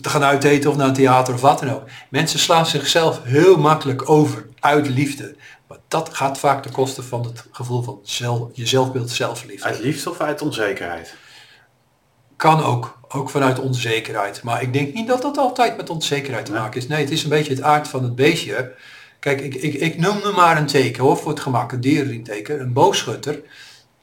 te 0.00 0.08
gaan 0.08 0.24
uiteten 0.24 0.70
of 0.70 0.76
naar 0.76 0.88
een 0.88 0.94
theater 0.94 1.34
of 1.34 1.40
wat 1.40 1.58
dan 1.58 1.70
ook. 1.70 1.82
Mensen 2.10 2.38
slaan 2.38 2.66
zichzelf 2.66 3.20
heel 3.22 3.56
makkelijk 3.56 4.10
over 4.10 4.46
uit 4.66 4.88
liefde. 4.88 5.36
Maar 5.68 5.78
dat 5.88 6.14
gaat 6.14 6.38
vaak 6.38 6.62
ten 6.62 6.72
koste 6.72 7.02
van 7.02 7.24
het 7.24 7.44
gevoel 7.50 7.82
van 7.82 8.00
zelf, 8.02 8.48
je 8.52 8.66
zelfbeeld 8.66 9.10
zelfliefde. 9.10 9.64
Uit 9.64 9.78
liefde 9.78 10.10
of 10.10 10.20
uit 10.20 10.42
onzekerheid? 10.42 11.14
Kan 12.36 12.62
ook, 12.62 12.98
ook 13.08 13.30
vanuit 13.30 13.58
onzekerheid. 13.58 14.42
Maar 14.42 14.62
ik 14.62 14.72
denk 14.72 14.94
niet 14.94 15.06
dat 15.06 15.22
dat 15.22 15.38
altijd 15.38 15.76
met 15.76 15.90
onzekerheid 15.90 16.46
te 16.46 16.52
maken 16.52 16.80
is. 16.80 16.86
Nee, 16.86 17.00
het 17.00 17.10
is 17.10 17.22
een 17.22 17.28
beetje 17.28 17.54
het 17.54 17.62
aard 17.62 17.88
van 17.88 18.02
het 18.02 18.14
beestje. 18.14 18.74
Kijk, 19.20 19.40
ik, 19.40 19.54
ik, 19.54 19.74
ik 19.74 19.98
noem 19.98 20.16
nu 20.24 20.30
maar 20.30 20.56
een 20.56 20.66
teken 20.66 21.02
hoor, 21.02 21.16
voor 21.16 21.30
het 21.30 21.40
gemak, 21.40 21.72
een 21.72 21.80
dierenriemteken, 21.80 22.60
een 22.60 22.72
boogschutter. 22.72 23.42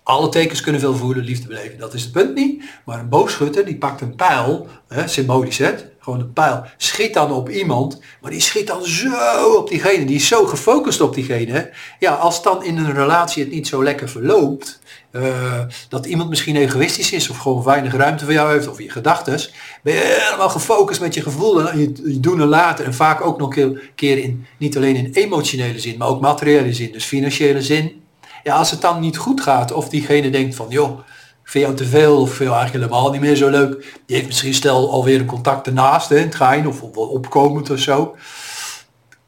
Alle 0.04 0.30
tekens 0.30 0.62
kunnen 0.62 0.82
veel 0.82 0.96
voelen, 0.96 1.24
liefde 1.24 1.48
beleven, 1.48 1.78
dat 1.78 1.94
is 1.94 2.04
het 2.04 2.12
punt 2.12 2.36
niet. 2.36 2.64
Maar 2.86 3.00
een 3.00 3.10
boogschutter 3.10 3.66
die 3.66 3.78
pakt 3.78 4.02
een 4.02 4.16
pijl, 4.16 4.68
hè, 4.88 5.08
symbolisch 5.08 5.58
hè, 5.58 5.76
gewoon 6.04 6.20
een 6.20 6.34
pijl, 6.34 6.64
schiet 6.78 7.14
dan 7.14 7.32
op 7.32 7.50
iemand, 7.50 8.00
maar 8.22 8.32
die 8.32 8.40
schiet 8.40 8.68
dan 8.68 8.86
zo 8.86 9.54
op 9.58 9.70
diegene, 9.70 10.06
die 10.06 10.16
is 10.16 10.28
zo 10.28 10.46
gefocust 10.46 11.02
op 11.02 11.14
diegene. 11.14 11.72
Ja, 12.00 12.14
als 12.14 12.44
dan 12.44 12.64
in 12.64 12.78
een 12.78 12.94
relatie 12.94 13.44
het 13.44 13.52
niet 13.52 13.68
zo 13.68 13.84
lekker 13.84 14.10
verloopt, 14.10 14.80
uh, 15.12 15.62
dat 15.90 16.06
iemand 16.06 16.30
misschien 16.30 16.56
egoïstisch 16.56 17.12
is 17.12 17.30
of 17.30 17.38
gewoon 17.38 17.64
weinig 17.64 17.94
ruimte 17.96 18.24
voor 18.24 18.34
jou 18.34 18.52
heeft 18.52 18.68
of 18.68 18.82
je 18.82 18.90
gedachten, 18.90 19.40
ben 19.84 19.94
je 19.94 20.26
helemaal 20.28 20.50
gefocust 20.50 21.02
met 21.02 21.14
je 21.14 21.22
gevoel 21.22 21.70
en 21.70 21.80
je, 21.80 22.20
doen 22.20 22.42
en 22.42 22.48
laten 22.48 22.86
en 22.86 22.94
vaak 22.94 23.26
ook 23.26 23.38
nog 23.38 23.56
een 23.56 23.80
keer 23.96 24.18
in, 24.18 24.46
niet 24.58 24.78
alleen 24.78 24.96
in 24.96 25.12
emotionele 25.14 25.80
zin, 25.80 25.98
maar 25.98 26.08
ook 26.08 26.22
materiële 26.22 26.74
zin, 26.74 26.92
dus 26.92 27.06
financiële 27.06 27.62
zin. 27.62 28.02
Ja, 28.44 28.56
als 28.56 28.72
het 28.72 28.82
dan 28.82 29.00
niet 29.00 29.18
goed 29.18 29.42
gaat 29.42 29.72
of 29.72 29.90
diegene 29.90 30.30
denkt 30.30 30.56
van 30.56 30.66
joh, 30.70 31.00
vind 31.44 31.66
jou 31.66 31.76
te 31.76 31.86
veel 31.86 32.22
of 32.22 32.40
jou 32.40 32.56
eigenlijk 32.56 32.86
helemaal 32.86 33.12
niet 33.12 33.22
meer 33.22 33.36
zo 33.36 33.50
leuk. 33.50 34.00
Die 34.06 34.16
heeft 34.16 34.28
misschien 34.28 34.54
stel 34.54 34.92
alweer 34.92 35.20
een 35.20 35.26
contact 35.26 35.68
ernaast, 35.68 36.10
hè, 36.10 36.18
het 36.18 36.36
gein 36.36 36.68
of 36.68 36.82
opkomend 36.94 37.70
of 37.70 37.80
zo. 37.80 38.16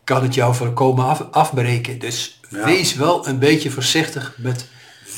Kan 0.03 0.23
het 0.23 0.33
jou 0.33 0.55
voorkomen 0.55 1.05
af, 1.05 1.27
afbreken. 1.31 1.99
Dus 1.99 2.39
wees 2.49 2.95
wel 2.95 3.27
een 3.27 3.39
beetje 3.39 3.71
voorzichtig 3.71 4.33
met 4.37 4.67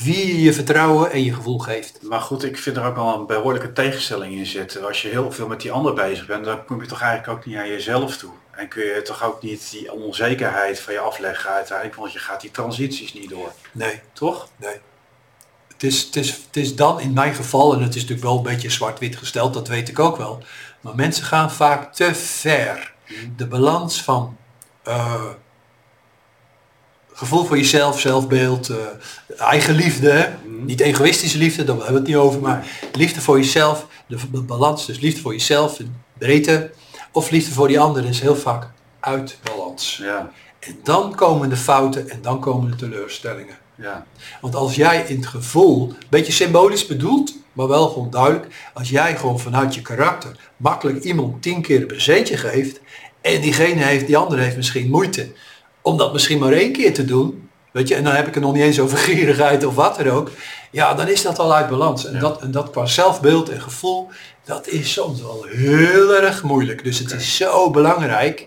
wie 0.02 0.26
je 0.26 0.42
je 0.42 0.52
vertrouwen 0.52 1.10
en 1.10 1.24
je 1.24 1.34
gevoel 1.34 1.58
geeft. 1.58 1.98
Maar 2.02 2.20
goed, 2.20 2.44
ik 2.44 2.58
vind 2.58 2.76
er 2.76 2.84
ook 2.84 2.96
wel 2.96 3.14
een 3.14 3.26
behoorlijke 3.26 3.72
tegenstelling 3.72 4.34
in 4.34 4.46
zitten. 4.46 4.86
Als 4.86 5.02
je 5.02 5.08
heel 5.08 5.32
veel 5.32 5.48
met 5.48 5.60
die 5.60 5.72
ander 5.72 5.94
bezig 5.94 6.26
bent, 6.26 6.44
dan 6.44 6.64
kom 6.64 6.80
je 6.80 6.86
toch 6.86 7.00
eigenlijk 7.00 7.38
ook 7.38 7.46
niet 7.46 7.56
aan 7.56 7.68
jezelf 7.68 8.16
toe. 8.16 8.30
En 8.50 8.68
kun 8.68 8.84
je 8.84 9.02
toch 9.02 9.24
ook 9.24 9.42
niet 9.42 9.70
die 9.70 9.92
onzekerheid 9.92 10.80
van 10.80 10.92
je 10.92 11.00
afleggen 11.00 11.50
uiteindelijk, 11.50 11.98
want 11.98 12.12
je 12.12 12.18
gaat 12.18 12.40
die 12.40 12.50
transities 12.50 13.14
niet 13.14 13.30
door. 13.30 13.52
Nee. 13.72 14.00
Toch? 14.12 14.48
Nee. 14.56 14.80
Het 15.78 15.90
is, 15.90 16.02
het, 16.02 16.16
is, 16.16 16.30
het 16.30 16.56
is 16.56 16.76
dan 16.76 17.00
in 17.00 17.12
mijn 17.12 17.34
geval, 17.34 17.74
en 17.74 17.82
het 17.82 17.94
is 17.94 18.00
natuurlijk 18.00 18.28
wel 18.28 18.36
een 18.36 18.42
beetje 18.42 18.70
zwart-wit 18.70 19.16
gesteld, 19.16 19.54
dat 19.54 19.68
weet 19.68 19.88
ik 19.88 19.98
ook 19.98 20.16
wel. 20.16 20.42
Maar 20.80 20.94
mensen 20.94 21.24
gaan 21.24 21.50
vaak 21.50 21.94
te 21.94 22.14
ver. 22.14 22.92
De 23.36 23.46
balans 23.46 24.02
van 24.02 24.36
uh, 24.88 25.22
gevoel 27.12 27.44
voor 27.44 27.56
jezelf, 27.56 28.00
zelfbeeld, 28.00 28.70
uh, 28.70 28.76
eigen 29.36 29.74
liefde, 29.74 30.34
mm. 30.44 30.64
niet 30.64 30.80
egoïstische 30.80 31.38
liefde, 31.38 31.64
daar 31.64 31.74
hebben 31.76 31.92
we 31.92 31.98
het 31.98 32.08
niet 32.08 32.16
over, 32.16 32.40
maar 32.40 32.66
liefde 32.92 33.20
voor 33.20 33.38
jezelf, 33.38 33.86
de 34.06 34.42
balans, 34.42 34.86
dus 34.86 35.00
liefde 35.00 35.20
voor 35.20 35.32
jezelf, 35.32 35.78
in 35.78 35.96
breedte, 36.18 36.70
of 37.12 37.30
liefde 37.30 37.52
voor 37.52 37.68
die 37.68 37.80
ander 37.80 38.04
is 38.04 38.20
heel 38.20 38.36
vaak 38.36 38.70
uit 39.00 39.38
balans. 39.42 39.96
Ja. 40.02 40.30
En 40.58 40.78
dan 40.82 41.14
komen 41.14 41.48
de 41.48 41.56
fouten 41.56 42.10
en 42.10 42.22
dan 42.22 42.40
komen 42.40 42.70
de 42.70 42.76
teleurstellingen. 42.76 43.66
Ja. 43.80 44.06
Want 44.40 44.54
als 44.54 44.74
jij 44.74 45.04
in 45.08 45.16
het 45.16 45.26
gevoel, 45.26 45.88
een 45.88 45.96
beetje 46.08 46.32
symbolisch 46.32 46.86
bedoeld, 46.86 47.34
maar 47.52 47.68
wel 47.68 47.88
gewoon 47.88 48.10
duidelijk, 48.10 48.46
als 48.74 48.88
jij 48.88 49.16
gewoon 49.16 49.40
vanuit 49.40 49.74
je 49.74 49.82
karakter 49.82 50.30
makkelijk 50.56 51.04
iemand 51.04 51.42
tien 51.42 51.62
keer 51.62 51.80
een 51.80 51.86
presentje 51.86 52.36
geeft 52.36 52.80
en 53.20 53.40
diegene 53.40 53.82
heeft, 53.82 54.06
die 54.06 54.16
andere 54.16 54.42
heeft 54.42 54.56
misschien 54.56 54.90
moeite 54.90 55.32
om 55.82 55.96
dat 55.96 56.12
misschien 56.12 56.38
maar 56.38 56.52
één 56.52 56.72
keer 56.72 56.94
te 56.94 57.04
doen, 57.04 57.48
weet 57.72 57.88
je, 57.88 57.94
en 57.94 58.04
dan 58.04 58.14
heb 58.14 58.26
ik 58.26 58.34
het 58.34 58.42
nog 58.42 58.52
niet 58.52 58.62
eens 58.62 58.80
over 58.80 58.98
gierigheid 59.08 59.64
of 59.64 59.74
wat 59.74 59.98
er 59.98 60.10
ook, 60.10 60.30
ja, 60.70 60.94
dan 60.94 61.08
is 61.08 61.22
dat 61.22 61.38
al 61.38 61.54
uit 61.54 61.68
balans. 61.68 62.06
En, 62.06 62.18
dat, 62.18 62.42
en 62.42 62.50
dat 62.50 62.70
qua 62.70 62.86
zelfbeeld 62.86 63.48
en 63.48 63.60
gevoel, 63.60 64.08
dat 64.44 64.66
is 64.66 64.92
soms 64.92 65.20
wel 65.20 65.44
heel 65.48 66.16
erg 66.16 66.42
moeilijk. 66.42 66.84
Dus 66.84 66.98
het 66.98 67.12
is 67.12 67.36
zo 67.36 67.70
belangrijk 67.70 68.46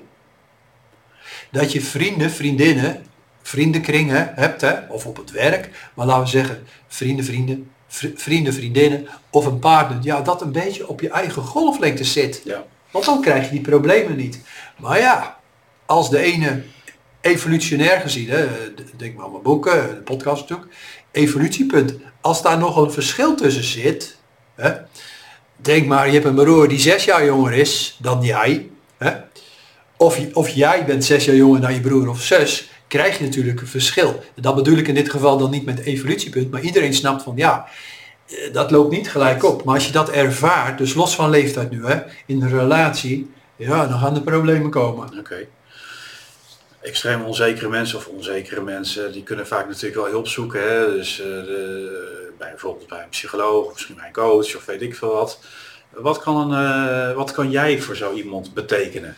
dat 1.52 1.72
je 1.72 1.82
vrienden, 1.82 2.32
vriendinnen, 2.32 3.06
vriendenkringen 3.42 4.32
hebt, 4.36 4.62
hè, 4.62 4.74
of 4.90 5.06
op 5.06 5.18
het 5.18 5.32
werk, 5.32 5.90
maar 5.94 6.06
laten 6.06 6.24
we 6.24 6.30
zeggen 6.30 6.64
vrienden, 6.88 7.26
vrienden, 7.26 7.72
vrienden, 8.16 8.54
vriendinnen 8.54 9.08
of 9.30 9.46
een 9.46 9.60
partner, 9.60 9.98
ja, 10.02 10.22
dat 10.22 10.42
een 10.42 10.52
beetje 10.52 10.88
op 10.88 11.02
je 11.02 11.10
eigen 11.10 11.42
golflengte 11.42 12.04
zit. 12.04 12.42
Ja. 12.46 12.64
Want 12.92 13.06
dan 13.06 13.22
krijg 13.22 13.46
je 13.46 13.52
die 13.52 13.62
problemen 13.62 14.16
niet. 14.16 14.40
Maar 14.78 15.00
ja, 15.00 15.38
als 15.86 16.10
de 16.10 16.20
ene 16.20 16.64
evolutionair 17.22 18.02
gezien, 18.02 18.30
hè, 18.30 18.48
denk 18.98 19.16
maar 19.16 19.26
aan 19.26 19.32
mijn 19.32 19.44
boeken, 19.44 19.88
de 19.88 20.02
podcast 20.02 20.42
natuurlijk, 20.42 20.72
evolutiepunt, 21.12 21.94
als 22.22 22.42
daar 22.42 22.58
nog 22.58 22.78
een 22.78 22.92
verschil 22.92 23.36
tussen 23.36 23.64
zit, 23.64 24.18
hè, 24.56 24.72
denk 25.56 25.88
maar, 25.88 26.08
je 26.08 26.14
hebt 26.14 26.26
een 26.26 26.36
broer 26.36 26.68
die 26.68 26.80
zes 26.80 27.06
jaar 27.06 27.26
jonger 27.26 27.54
is 27.54 27.98
dan 28.02 28.22
jij, 28.22 28.70
hè, 28.98 29.12
of, 29.98 30.20
of 30.34 30.50
jij 30.50 30.86
bent 30.86 31.06
zes 31.06 31.26
jaar 31.26 31.36
jonger 31.36 31.62
dan 31.62 31.74
je 31.74 31.82
broer 31.82 32.10
of 32.10 32.22
zus, 32.22 32.71
krijg 32.92 33.18
je 33.18 33.24
natuurlijk 33.24 33.62
een 33.62 33.68
verschil. 33.68 34.24
Dat 34.36 34.56
bedoel 34.56 34.78
ik 34.78 34.88
in 34.88 34.96
dit 34.96 35.10
geval 35.10 35.38
dan 35.38 35.50
niet 35.50 35.66
met 35.66 35.80
evolutiepunt, 35.80 36.52
maar 36.52 36.62
iedereen 36.62 36.94
snapt 36.94 37.24
van 37.24 37.34
ja, 37.36 37.68
eh, 38.28 38.54
dat 38.54 38.72
loopt 38.72 38.92
niet 38.92 39.10
gelijk 39.10 39.44
op. 39.44 39.64
Maar 39.64 39.76
als 39.76 39.86
je 39.86 39.92
dat 39.92 40.10
ervaart, 40.10 40.78
dus 40.78 40.94
los 40.94 41.16
van 41.16 41.30
leeftijd 41.30 41.70
nu, 41.70 41.86
hè, 41.86 42.02
in 42.26 42.40
de 42.40 42.48
relatie, 42.48 43.32
ja, 43.56 43.88
dan 43.88 44.00
gaan 44.00 44.14
de 44.14 44.22
problemen 44.22 44.70
komen. 44.70 45.20
Oké. 45.20 45.48
Extreem 46.82 47.24
onzekere 47.24 47.70
mensen 47.70 47.98
of 47.98 48.08
onzekere 48.08 48.62
mensen, 48.62 49.12
die 49.12 49.24
kunnen 49.24 49.48
vaak 49.48 49.68
natuurlijk 49.68 49.96
wel 49.96 50.10
hulp 50.10 50.28
zoeken. 50.28 50.62
Hè? 50.62 50.92
Dus 50.92 51.20
uh, 51.20 51.26
de, 51.26 52.34
bij, 52.38 52.50
bijvoorbeeld 52.50 52.88
bij 52.88 53.04
een 53.04 53.10
psycholoog, 53.10 53.72
misschien 53.74 53.96
bij 53.96 54.06
een 54.06 54.14
coach 54.14 54.56
of 54.56 54.66
weet 54.66 54.82
ik 54.82 54.96
veel 54.96 55.14
wat. 55.14 55.40
Wat 55.90 56.20
kan, 56.20 56.52
een, 56.52 57.10
uh, 57.10 57.16
wat 57.16 57.32
kan 57.32 57.52
jij 57.52 57.82
voor 57.82 57.96
zo 57.96 58.14
iemand 58.14 58.54
betekenen? 58.54 59.16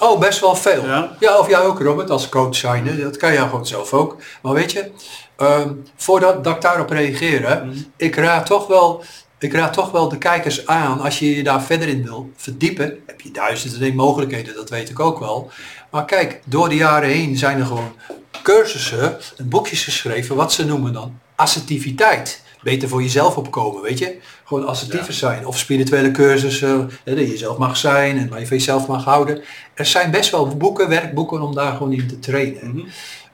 Oh, 0.00 0.20
best 0.20 0.40
wel 0.40 0.56
veel. 0.56 0.86
Ja, 0.86 1.16
ja 1.20 1.38
of 1.38 1.48
jij 1.48 1.60
ook 1.60 1.80
Robert 1.80 2.10
als 2.10 2.28
coach 2.28 2.56
zijn. 2.56 3.00
Dat 3.00 3.16
kan 3.16 3.32
jij 3.32 3.42
gewoon 3.42 3.66
zelf 3.66 3.92
ook. 3.92 4.16
Maar 4.42 4.52
weet 4.52 4.72
je, 4.72 4.90
um, 5.38 5.86
voordat 5.96 6.44
dat 6.44 6.54
ik 6.54 6.60
daarop 6.60 6.90
reageer, 6.90 7.62
mm. 7.64 7.92
ik 7.96 8.16
raad 8.16 8.46
toch 8.46 8.66
wel 8.66 9.04
ik 9.40 9.52
raad 9.52 9.72
toch 9.72 9.90
wel 9.90 10.08
de 10.08 10.18
kijkers 10.18 10.66
aan, 10.66 11.00
als 11.00 11.18
je 11.18 11.36
je 11.36 11.42
daar 11.42 11.62
verder 11.62 11.88
in 11.88 12.02
wil 12.02 12.30
verdiepen, 12.36 12.98
heb 13.06 13.20
je 13.20 13.30
duizenden 13.30 13.94
mogelijkheden, 13.94 14.54
dat 14.54 14.70
weet 14.70 14.90
ik 14.90 15.00
ook 15.00 15.18
wel. 15.18 15.50
Maar 15.90 16.04
kijk, 16.04 16.40
door 16.44 16.68
de 16.68 16.74
jaren 16.74 17.08
heen 17.08 17.36
zijn 17.36 17.58
er 17.58 17.66
gewoon 17.66 17.96
cursussen 18.42 19.18
en 19.36 19.48
boekjes 19.48 19.84
geschreven, 19.84 20.36
wat 20.36 20.52
ze 20.52 20.64
noemen 20.64 20.92
dan 20.92 21.18
assertiviteit. 21.36 22.42
Beter 22.62 22.88
voor 22.88 23.02
jezelf 23.02 23.36
opkomen, 23.36 23.82
weet 23.82 23.98
je. 23.98 24.18
Gewoon 24.44 24.66
assertiever 24.66 25.12
zijn. 25.12 25.46
Of 25.46 25.58
spirituele 25.58 26.10
cursussen, 26.10 26.90
hè, 27.04 27.14
dat 27.14 27.24
je 27.24 27.30
jezelf 27.30 27.58
mag 27.58 27.76
zijn 27.76 28.18
en 28.18 28.28
waar 28.28 28.40
je 28.40 28.46
van 28.46 28.56
jezelf 28.56 28.86
mag 28.86 29.04
houden. 29.04 29.42
Er 29.74 29.86
zijn 29.86 30.10
best 30.10 30.30
wel 30.30 30.56
boeken, 30.56 30.88
werkboeken 30.88 31.40
om 31.40 31.54
daar 31.54 31.72
gewoon 31.72 31.92
in 31.92 32.08
te 32.08 32.18
trainen. 32.18 32.68
Mhm. 32.68 32.86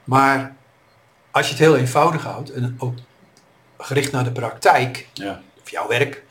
Maar 0.03 0.55
als 1.31 1.45
je 1.45 1.51
het 1.51 1.61
heel 1.61 1.75
eenvoudig 1.75 2.23
houdt 2.23 2.51
en 2.51 2.75
ook 2.79 2.93
gericht 3.77 4.11
naar 4.11 4.23
de 4.23 4.31
praktijk, 4.31 5.07
ja. 5.13 5.41
of 5.61 5.69
jouw 5.69 5.87
werk, 5.87 6.23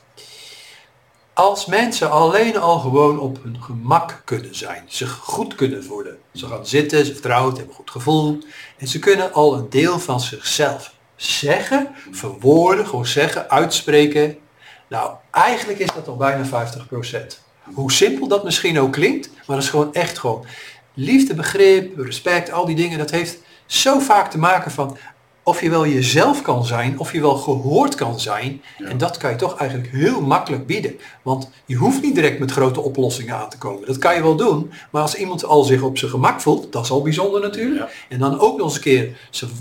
als 1.36 1.66
mensen 1.66 2.10
alleen 2.10 2.58
al 2.58 2.78
gewoon 2.78 3.18
op 3.18 3.38
hun 3.42 3.62
gemak 3.62 4.22
kunnen 4.24 4.54
zijn, 4.54 4.84
zich 4.86 5.12
goed 5.12 5.54
kunnen 5.54 5.84
voelen. 5.84 6.18
Ze 6.32 6.46
gaan 6.46 6.66
zitten, 6.66 7.06
ze 7.06 7.12
vertrouwen, 7.12 7.54
hebben 7.54 7.68
een 7.68 7.76
goed 7.76 7.90
gevoel. 7.90 8.38
En 8.76 8.88
ze 8.88 8.98
kunnen 8.98 9.32
al 9.32 9.54
een 9.54 9.70
deel 9.70 9.98
van 9.98 10.20
zichzelf 10.20 10.94
zeggen, 11.16 11.88
verwoorden, 12.10 12.86
gewoon 12.86 13.06
zeggen, 13.06 13.50
uitspreken. 13.50 14.36
Nou, 14.88 15.14
eigenlijk 15.30 15.78
is 15.78 15.92
dat 15.94 16.08
al 16.08 16.16
bijna 16.16 16.44
50%. 16.44 17.44
Hoe 17.74 17.92
simpel 17.92 18.28
dat 18.28 18.44
misschien 18.44 18.80
ook 18.80 18.92
klinkt, 18.92 19.30
maar 19.34 19.56
dat 19.56 19.64
is 19.64 19.70
gewoon 19.70 19.94
echt 19.94 20.18
gewoon 20.18 20.46
liefde, 20.94 21.34
begrip, 21.34 21.98
respect, 21.98 22.50
al 22.52 22.66
die 22.66 22.76
dingen. 22.76 22.98
Dat 22.98 23.10
heeft 23.10 23.38
zo 23.66 23.98
vaak 23.98 24.30
te 24.30 24.38
maken 24.38 24.70
van 24.70 24.96
of 25.46 25.60
je 25.60 25.70
wel 25.70 25.86
jezelf 25.86 26.42
kan 26.42 26.64
zijn, 26.64 26.98
of 26.98 27.12
je 27.12 27.20
wel 27.20 27.36
gehoord 27.36 27.94
kan 27.94 28.20
zijn. 28.20 28.62
En 28.78 28.98
dat 28.98 29.16
kan 29.16 29.30
je 29.30 29.36
toch 29.36 29.56
eigenlijk 29.56 29.90
heel 29.90 30.20
makkelijk 30.20 30.66
bieden. 30.66 30.98
Want 31.22 31.50
je 31.64 31.74
hoeft 31.74 32.02
niet 32.02 32.14
direct 32.14 32.38
met 32.38 32.50
grote 32.50 32.80
oplossingen 32.80 33.36
aan 33.36 33.48
te 33.48 33.58
komen. 33.58 33.86
Dat 33.86 33.98
kan 33.98 34.14
je 34.14 34.22
wel 34.22 34.36
doen. 34.36 34.72
Maar 34.90 35.02
als 35.02 35.14
iemand 35.14 35.44
al 35.44 35.62
zich 35.62 35.82
op 35.82 35.98
zijn 35.98 36.10
gemak 36.10 36.40
voelt, 36.40 36.72
dat 36.72 36.84
is 36.84 36.90
al 36.90 37.02
bijzonder 37.02 37.40
natuurlijk. 37.40 38.06
En 38.08 38.18
dan 38.18 38.40
ook 38.40 38.56
nog 38.56 38.66
eens 38.66 38.74
een 38.74 38.80
keer 38.80 39.16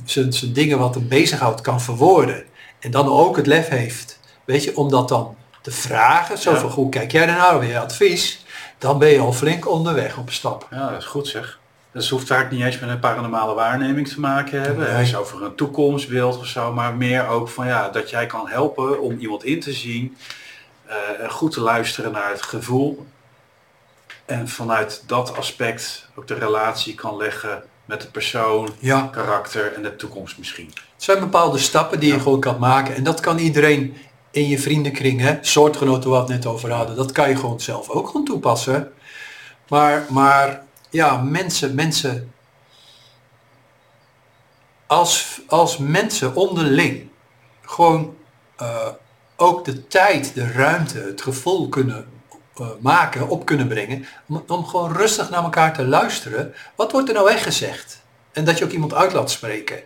zijn 0.06 0.54
dingen 0.54 0.80
wat 0.80 0.96
hem 0.96 1.08
bezighoudt 1.08 1.62
kan 1.62 1.82
verwoorden. 1.82 2.44
En 2.80 2.92
dan 2.92 3.08
ook 3.08 3.36
het 3.36 3.48
lef 3.48 3.68
heeft, 3.68 4.20
weet 4.46 4.63
je, 4.63 4.77
om 4.77 4.89
dat 4.89 5.10
dan 5.10 5.36
te 5.62 5.72
vragen. 5.72 6.38
Zo 6.38 6.56
van, 6.56 6.70
hoe 6.70 6.89
kijk 6.89 7.12
jij 7.12 7.25
nou 7.25 7.60
weer 7.60 7.80
advies? 7.80 8.46
dan 8.77 9.00
ben 9.00 9.10
je 9.10 9.20
al 9.20 9.34
flink 9.34 9.70
onderweg 9.70 10.18
op 10.18 10.30
stap. 10.32 10.68
Ja, 10.72 10.89
dat 10.89 11.00
is 11.00 11.06
goed 11.06 11.27
zeg. 11.27 11.60
Dus 11.96 12.10
hoeft 12.10 12.28
vaak 12.28 12.52
niet 12.52 12.62
eens 12.64 12.80
met 12.80 12.90
een 12.90 13.00
paranormale 13.00 13.54
waarneming 13.54 14.08
te 14.08 14.20
maken 14.20 14.62
hebben. 14.62 14.84
Nee. 14.86 14.94
Het 14.94 15.08
is 15.08 15.16
over 15.16 15.44
een 15.44 15.56
toekomstbeeld 15.56 16.38
of 16.38 16.46
zo, 16.46 16.74
maar 16.74 16.94
meer 16.96 17.28
ook 17.28 17.50
van 17.50 17.68
ja, 17.68 17.90
dat 17.90 18.10
jij 18.10 18.25
kan 18.25 18.48
helpen 18.48 19.02
om 19.02 19.18
iemand 19.20 19.44
in 19.44 19.60
te 19.60 19.74
zien. 19.74 20.18
eh, 20.86 21.30
goed 21.30 21.52
te 21.52 21.62
luisteren 21.62 22.12
naar 22.12 22.30
het 22.30 22.42
gevoel. 22.42 23.06
En 24.25 24.48
vanuit 24.50 25.04
dat 25.08 25.38
aspect 25.38 26.10
ook 26.16 26.28
de 26.28 26.34
relatie 26.34 26.96
kan 26.96 27.18
leggen 27.18 27.64
met 27.86 28.02
de 28.02 28.08
persoon, 28.12 28.70
Ja, 28.80 29.10
karakter 29.12 29.74
en 29.74 29.82
de 29.82 29.96
toekomst 29.96 30.38
misschien. 30.38 30.72
het 30.94 31.04
zijn 31.04 31.20
bepaalde 31.20 31.58
stappen 31.58 32.00
die 32.00 32.14
je 32.14 32.20
gewoon 32.20 32.40
kan 32.40 32.60
maken. 32.60 32.96
En 32.96 33.04
dat 33.04 33.20
kan 33.20 33.38
iedereen 33.38 33.98
in 34.32 34.48
je 34.48 34.60
vriendenkring, 34.60 35.20
hè, 35.22 35.38
soortgenoten 35.42 36.10
waar 36.10 36.25
we 36.25 36.32
het 36.34 36.44
net 36.44 36.54
over 36.54 36.72
hadden, 36.72 36.96
dat 36.96 37.12
kan 37.12 37.30
je 37.30 37.36
gewoon 37.36 37.60
zelf 37.60 37.90
ook 37.90 38.08
gewoon 38.08 38.25
toepassen. 38.25 38.92
Maar, 39.68 40.06
maar 40.10 40.64
ja, 40.96 41.18
mensen, 41.18 41.75
mensen, 41.75 42.34
als, 44.88 45.42
als 45.48 45.78
mensen 45.78 46.36
onderling 46.36 47.10
gewoon 47.62 48.16
eh, 48.58 48.88
ook 49.36 49.66
de 49.66 49.88
tijd, 49.88 50.34
de 50.34 50.52
ruimte, 50.52 51.00
het 51.00 51.22
gevoel 51.22 51.70
kunnen 51.70 52.06
eh, 52.58 52.68
maken, 52.80 53.30
op 53.30 53.46
kunnen 53.46 53.68
brengen, 53.68 54.06
om, 54.28 54.44
om 54.48 54.66
gewoon 54.66 54.94
rustig 54.94 55.30
naar 55.30 55.44
elkaar 55.44 55.74
te 55.74 55.86
luisteren. 55.86 56.54
Wat 56.75 56.92
wordt 56.92 57.08
er 57.08 57.14
nou 57.14 57.30
echt 57.32 57.44
gezegd? 57.44 58.02
En 58.32 58.46
dat 58.46 58.58
je 58.58 58.66
ook 58.66 58.72
iemand 58.72 58.94
uit 58.94 59.14
laat 59.14 59.32
spreken. 59.32 59.84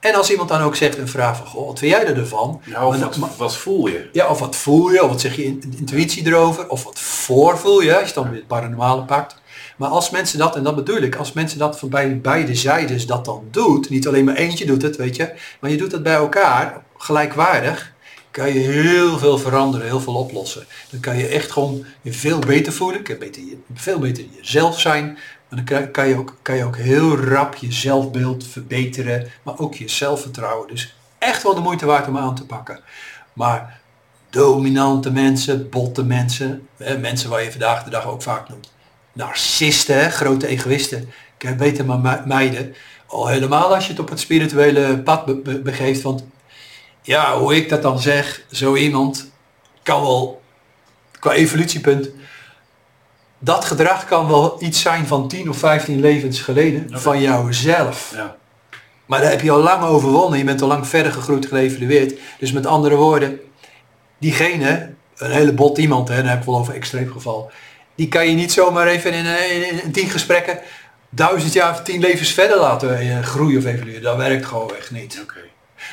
En 0.00 0.14
als 0.14 0.30
iemand 0.30 0.48
dan 0.48 0.60
ook 0.60 0.76
zegt 0.76 0.98
en 0.98 1.08
vraagt 1.08 1.38
van, 1.38 1.46
goh, 1.46 1.66
wat 1.66 1.78
vind 1.78 1.92
jij 1.92 2.06
ervan? 2.06 2.60
Ja, 2.64 2.86
of 2.86 3.36
wat, 3.36 3.56
voel 3.56 3.86
je? 3.86 4.08
ja, 4.12 4.28
of 4.28 4.38
wat 4.38 4.56
voel 4.56 4.90
je, 4.90 5.02
of 5.02 5.08
wat 5.08 5.20
zeg 5.20 5.36
je 5.36 5.44
in- 5.44 5.74
intuïtie 5.76 6.26
erover, 6.26 6.68
of 6.68 6.84
wat 6.84 6.98
voorvoel 6.98 7.80
je, 7.80 7.98
als 7.98 8.08
je 8.08 8.14
dan 8.14 8.28
weer 8.28 8.38
het 8.38 8.46
paranormale 8.46 9.02
pakt. 9.04 9.36
Maar 9.76 9.88
als 9.88 10.10
mensen 10.10 10.38
dat, 10.38 10.56
en 10.56 10.62
dat 10.62 10.74
bedoel 10.74 11.00
ik, 11.00 11.16
als 11.16 11.32
mensen 11.32 11.58
dat 11.58 11.78
van 11.78 11.88
bij 11.88 12.20
beide 12.20 12.54
zijdes 12.54 13.06
dat 13.06 13.24
dan 13.24 13.44
doet, 13.50 13.90
niet 13.90 14.06
alleen 14.06 14.24
maar 14.24 14.34
eentje 14.34 14.66
doet 14.66 14.82
het, 14.82 14.96
weet 14.96 15.16
je, 15.16 15.32
maar 15.60 15.70
je 15.70 15.76
doet 15.76 15.92
het 15.92 16.02
bij 16.02 16.14
elkaar, 16.14 16.82
gelijkwaardig, 16.96 17.92
kan 18.30 18.52
je 18.52 18.58
heel 18.58 19.18
veel 19.18 19.38
veranderen, 19.38 19.86
heel 19.86 20.00
veel 20.00 20.14
oplossen. 20.14 20.66
Dan 20.90 21.00
kan 21.00 21.16
je 21.16 21.26
echt 21.26 21.50
gewoon 21.50 21.84
je 22.02 22.12
veel 22.12 22.38
beter 22.38 22.72
voelen, 22.72 23.02
kan 23.02 23.18
beter, 23.18 23.42
veel 23.74 23.98
beter 23.98 24.24
jezelf 24.40 24.80
zijn, 24.80 25.18
maar 25.48 25.64
dan 25.64 25.90
kan- 25.90 26.08
je, 26.08 26.16
ook, 26.16 26.36
kan 26.42 26.56
je 26.56 26.64
ook 26.64 26.76
heel 26.76 27.16
rap 27.16 27.54
je 27.54 27.72
zelfbeeld 27.72 28.46
verbeteren, 28.46 29.26
maar 29.42 29.58
ook 29.58 29.74
je 29.74 29.88
zelfvertrouwen. 29.88 30.68
Dus 30.68 30.94
echt 31.18 31.42
wel 31.42 31.54
de 31.54 31.60
moeite 31.60 31.86
waard 31.86 32.08
om 32.08 32.18
aan 32.18 32.34
te 32.34 32.46
pakken. 32.46 32.80
Maar 33.32 33.80
dominante 34.30 35.10
mensen, 35.10 35.68
botte 35.70 36.04
mensen, 36.04 36.68
mensen 37.00 37.30
waar 37.30 37.42
je 37.42 37.50
vandaag 37.50 37.84
de 37.84 37.90
dag 37.90 38.06
ook 38.06 38.22
vaak 38.22 38.48
noemt, 38.48 38.72
narcisten, 39.16 40.12
grote 40.12 40.46
egoïsten, 40.46 41.10
je 41.38 41.54
beter 41.54 41.84
maar 41.84 41.98
me- 41.98 42.22
mijden. 42.24 42.74
Al 43.06 43.26
helemaal 43.26 43.74
als 43.74 43.84
je 43.84 43.90
het 43.90 44.00
op 44.00 44.08
het 44.08 44.20
spirituele 44.20 44.98
pad 44.98 45.24
be- 45.24 45.36
be- 45.36 45.60
begeeft, 45.60 46.02
want 46.02 46.24
ja, 47.02 47.38
hoe 47.38 47.56
ik 47.56 47.68
dat 47.68 47.82
dan 47.82 47.98
zeg, 48.00 48.42
zo 48.50 48.74
iemand 48.74 49.30
kan 49.82 50.00
wel 50.02 50.42
qua 51.18 51.32
evolutiepunt, 51.32 52.08
dat 53.38 53.64
gedrag 53.64 54.04
kan 54.04 54.28
wel 54.28 54.56
iets 54.62 54.80
zijn 54.80 55.06
van 55.06 55.28
10 55.28 55.48
of 55.48 55.56
15 55.56 56.00
levens 56.00 56.40
geleden 56.40 57.00
van 57.00 57.20
jouzelf. 57.20 58.12
Ja. 58.14 58.36
Maar 59.06 59.20
daar 59.20 59.30
heb 59.30 59.40
je 59.40 59.50
al 59.50 59.62
lang 59.62 59.82
overwonnen. 59.82 60.38
Je 60.38 60.44
bent 60.44 60.62
al 60.62 60.68
lang 60.68 60.86
verder 60.86 61.12
gegroeid, 61.12 61.46
geëvalueerd. 61.46 62.18
Dus 62.38 62.52
met 62.52 62.66
andere 62.66 62.94
woorden, 62.94 63.40
diegene, 64.18 64.94
een 65.16 65.30
hele 65.30 65.52
bot 65.52 65.78
iemand, 65.78 66.08
hè, 66.08 66.16
dan 66.16 66.26
heb 66.26 66.38
ik 66.38 66.44
wel 66.44 66.58
over 66.58 66.74
extreem 66.74 67.10
geval. 67.12 67.50
Die 67.96 68.08
kan 68.08 68.28
je 68.28 68.34
niet 68.34 68.52
zomaar 68.52 68.86
even 68.86 69.12
in, 69.12 69.24
in, 69.26 69.82
in, 69.82 69.92
tien 69.92 70.08
gesprekken 70.08 70.58
duizend 71.10 71.52
jaar 71.52 71.70
of 71.70 71.82
tien 71.82 72.00
levens 72.00 72.30
verder 72.30 72.58
laten 72.58 72.98
eh, 72.98 73.22
groeien 73.22 73.58
of 73.58 73.64
evalueren. 73.64 74.02
Dat 74.02 74.16
werkt 74.16 74.46
gewoon 74.46 74.76
echt 74.76 74.90
niet. 74.90 75.24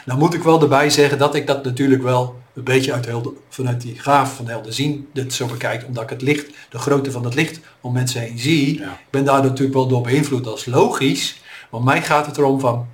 Nou 0.05 0.19
moet 0.19 0.33
ik 0.33 0.43
wel 0.43 0.61
erbij 0.61 0.89
zeggen 0.89 1.17
dat 1.17 1.35
ik 1.35 1.47
dat 1.47 1.63
natuurlijk 1.63 2.03
wel 2.03 2.41
een 2.53 2.63
beetje 2.63 2.93
uit 2.93 3.05
helder, 3.05 3.31
vanuit 3.49 3.81
die 3.81 3.99
gaaf 3.99 4.35
van 4.35 4.47
helder 4.47 4.73
zien 4.73 5.07
dit 5.13 5.33
zo 5.33 5.45
bekijk. 5.45 5.85
Omdat 5.87 6.03
ik 6.03 6.09
het 6.09 6.21
licht, 6.21 6.49
de 6.69 6.77
grootte 6.77 7.11
van 7.11 7.23
het 7.23 7.35
licht 7.35 7.59
om 7.81 7.93
mensen 7.93 8.21
heen 8.21 8.39
zie. 8.39 8.79
Ja. 8.79 8.91
Ik 8.91 9.09
ben 9.09 9.25
daar 9.25 9.43
natuurlijk 9.43 9.73
wel 9.73 9.87
door 9.87 10.01
beïnvloed, 10.01 10.43
dat 10.43 10.57
is 10.57 10.65
logisch. 10.65 11.41
Maar 11.71 11.81
mij 11.81 12.01
gaat 12.01 12.25
het 12.25 12.37
erom 12.37 12.59
van, 12.59 12.87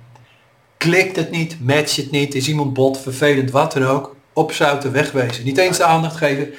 klikt 0.76 1.16
het 1.16 1.30
niet, 1.30 1.60
matcht 1.60 1.96
het 1.96 2.10
niet, 2.10 2.34
is 2.34 2.48
iemand 2.48 2.74
bot, 2.74 2.98
vervelend, 2.98 3.50
wat 3.50 3.72
dan 3.72 3.84
ook. 3.84 4.16
Opzouten, 4.32 4.92
wegwezen. 4.92 5.44
Niet 5.44 5.58
eens 5.58 5.76
de 5.76 5.84
aandacht 5.84 6.16
geven. 6.16 6.50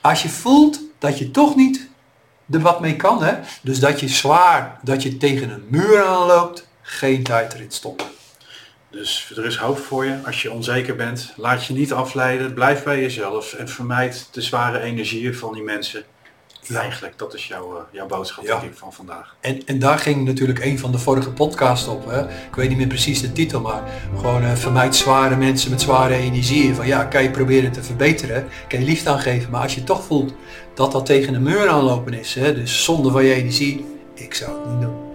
Als 0.00 0.22
je 0.22 0.28
voelt 0.28 0.80
dat 0.98 1.18
je 1.18 1.30
toch 1.30 1.56
niet 1.56 1.87
er 2.50 2.60
wat 2.60 2.80
mee 2.80 2.96
kan, 2.96 3.22
hè? 3.22 3.34
dus 3.62 3.80
dat 3.80 4.00
je 4.00 4.08
zwaar, 4.08 4.78
dat 4.82 5.02
je 5.02 5.16
tegen 5.16 5.50
een 5.50 5.66
muur 5.68 6.04
aanloopt, 6.04 6.68
geen 6.82 7.22
tijd 7.22 7.54
erin 7.54 7.70
stoppen. 7.70 8.06
Dus 8.90 9.32
er 9.36 9.44
is 9.44 9.56
hoop 9.56 9.78
voor 9.78 10.04
je. 10.04 10.18
Als 10.24 10.42
je 10.42 10.52
onzeker 10.52 10.96
bent, 10.96 11.32
laat 11.36 11.64
je 11.64 11.72
niet 11.72 11.92
afleiden. 11.92 12.54
Blijf 12.54 12.82
bij 12.82 13.00
jezelf 13.00 13.52
en 13.52 13.68
vermijd 13.68 14.28
de 14.32 14.42
zware 14.42 14.80
energieën 14.80 15.34
van 15.34 15.52
die 15.52 15.62
mensen. 15.62 16.04
Ja. 16.68 16.80
Eigenlijk, 16.80 17.18
dat 17.18 17.34
is 17.34 17.46
jouw, 17.46 17.76
eh, 17.76 17.82
jouw 17.90 18.06
boodschap 18.06 18.44
Ja. 18.44 18.58
denk 18.58 18.72
ik 18.72 18.78
van 18.78 18.92
vandaag. 18.92 19.36
En, 19.40 19.62
en 19.66 19.78
daar 19.78 19.98
ging 19.98 20.24
natuurlijk 20.24 20.64
een 20.64 20.78
van 20.78 20.92
de 20.92 20.98
vorige 20.98 21.30
podcasts 21.30 21.88
op. 21.88 22.06
Hè? 22.10 22.20
Ik 22.22 22.54
weet 22.54 22.68
niet 22.68 22.78
meer 22.78 22.86
precies 22.86 23.20
de 23.20 23.32
titel, 23.32 23.60
maar 23.60 23.82
gewoon 24.16 24.42
eh, 24.42 24.54
vermijd 24.54 24.96
zware 24.96 25.36
mensen 25.36 25.70
met 25.70 25.80
zware 25.80 26.14
energieën. 26.14 26.74
Van 26.74 26.86
ja, 26.86 27.04
kan 27.04 27.22
je 27.22 27.30
proberen 27.30 27.72
te 27.72 27.82
verbeteren, 27.82 28.48
kan 28.68 28.78
je 28.80 28.84
liefde 28.84 29.10
aangeven. 29.10 29.50
Maar 29.50 29.62
als 29.62 29.74
je 29.74 29.84
toch 29.84 30.04
voelt 30.04 30.32
dat 30.74 30.92
dat 30.92 31.06
tegen 31.06 31.32
de 31.32 31.40
muur 31.40 31.68
aanlopen 31.68 32.12
is, 32.14 32.34
hè? 32.34 32.54
dus 32.54 32.84
zonde 32.84 33.10
van 33.10 33.24
je 33.24 33.34
energie, 33.34 33.84
ik 34.14 34.34
zou 34.34 34.60
het 34.60 34.70
niet 34.70 34.80
doen. 34.80 35.06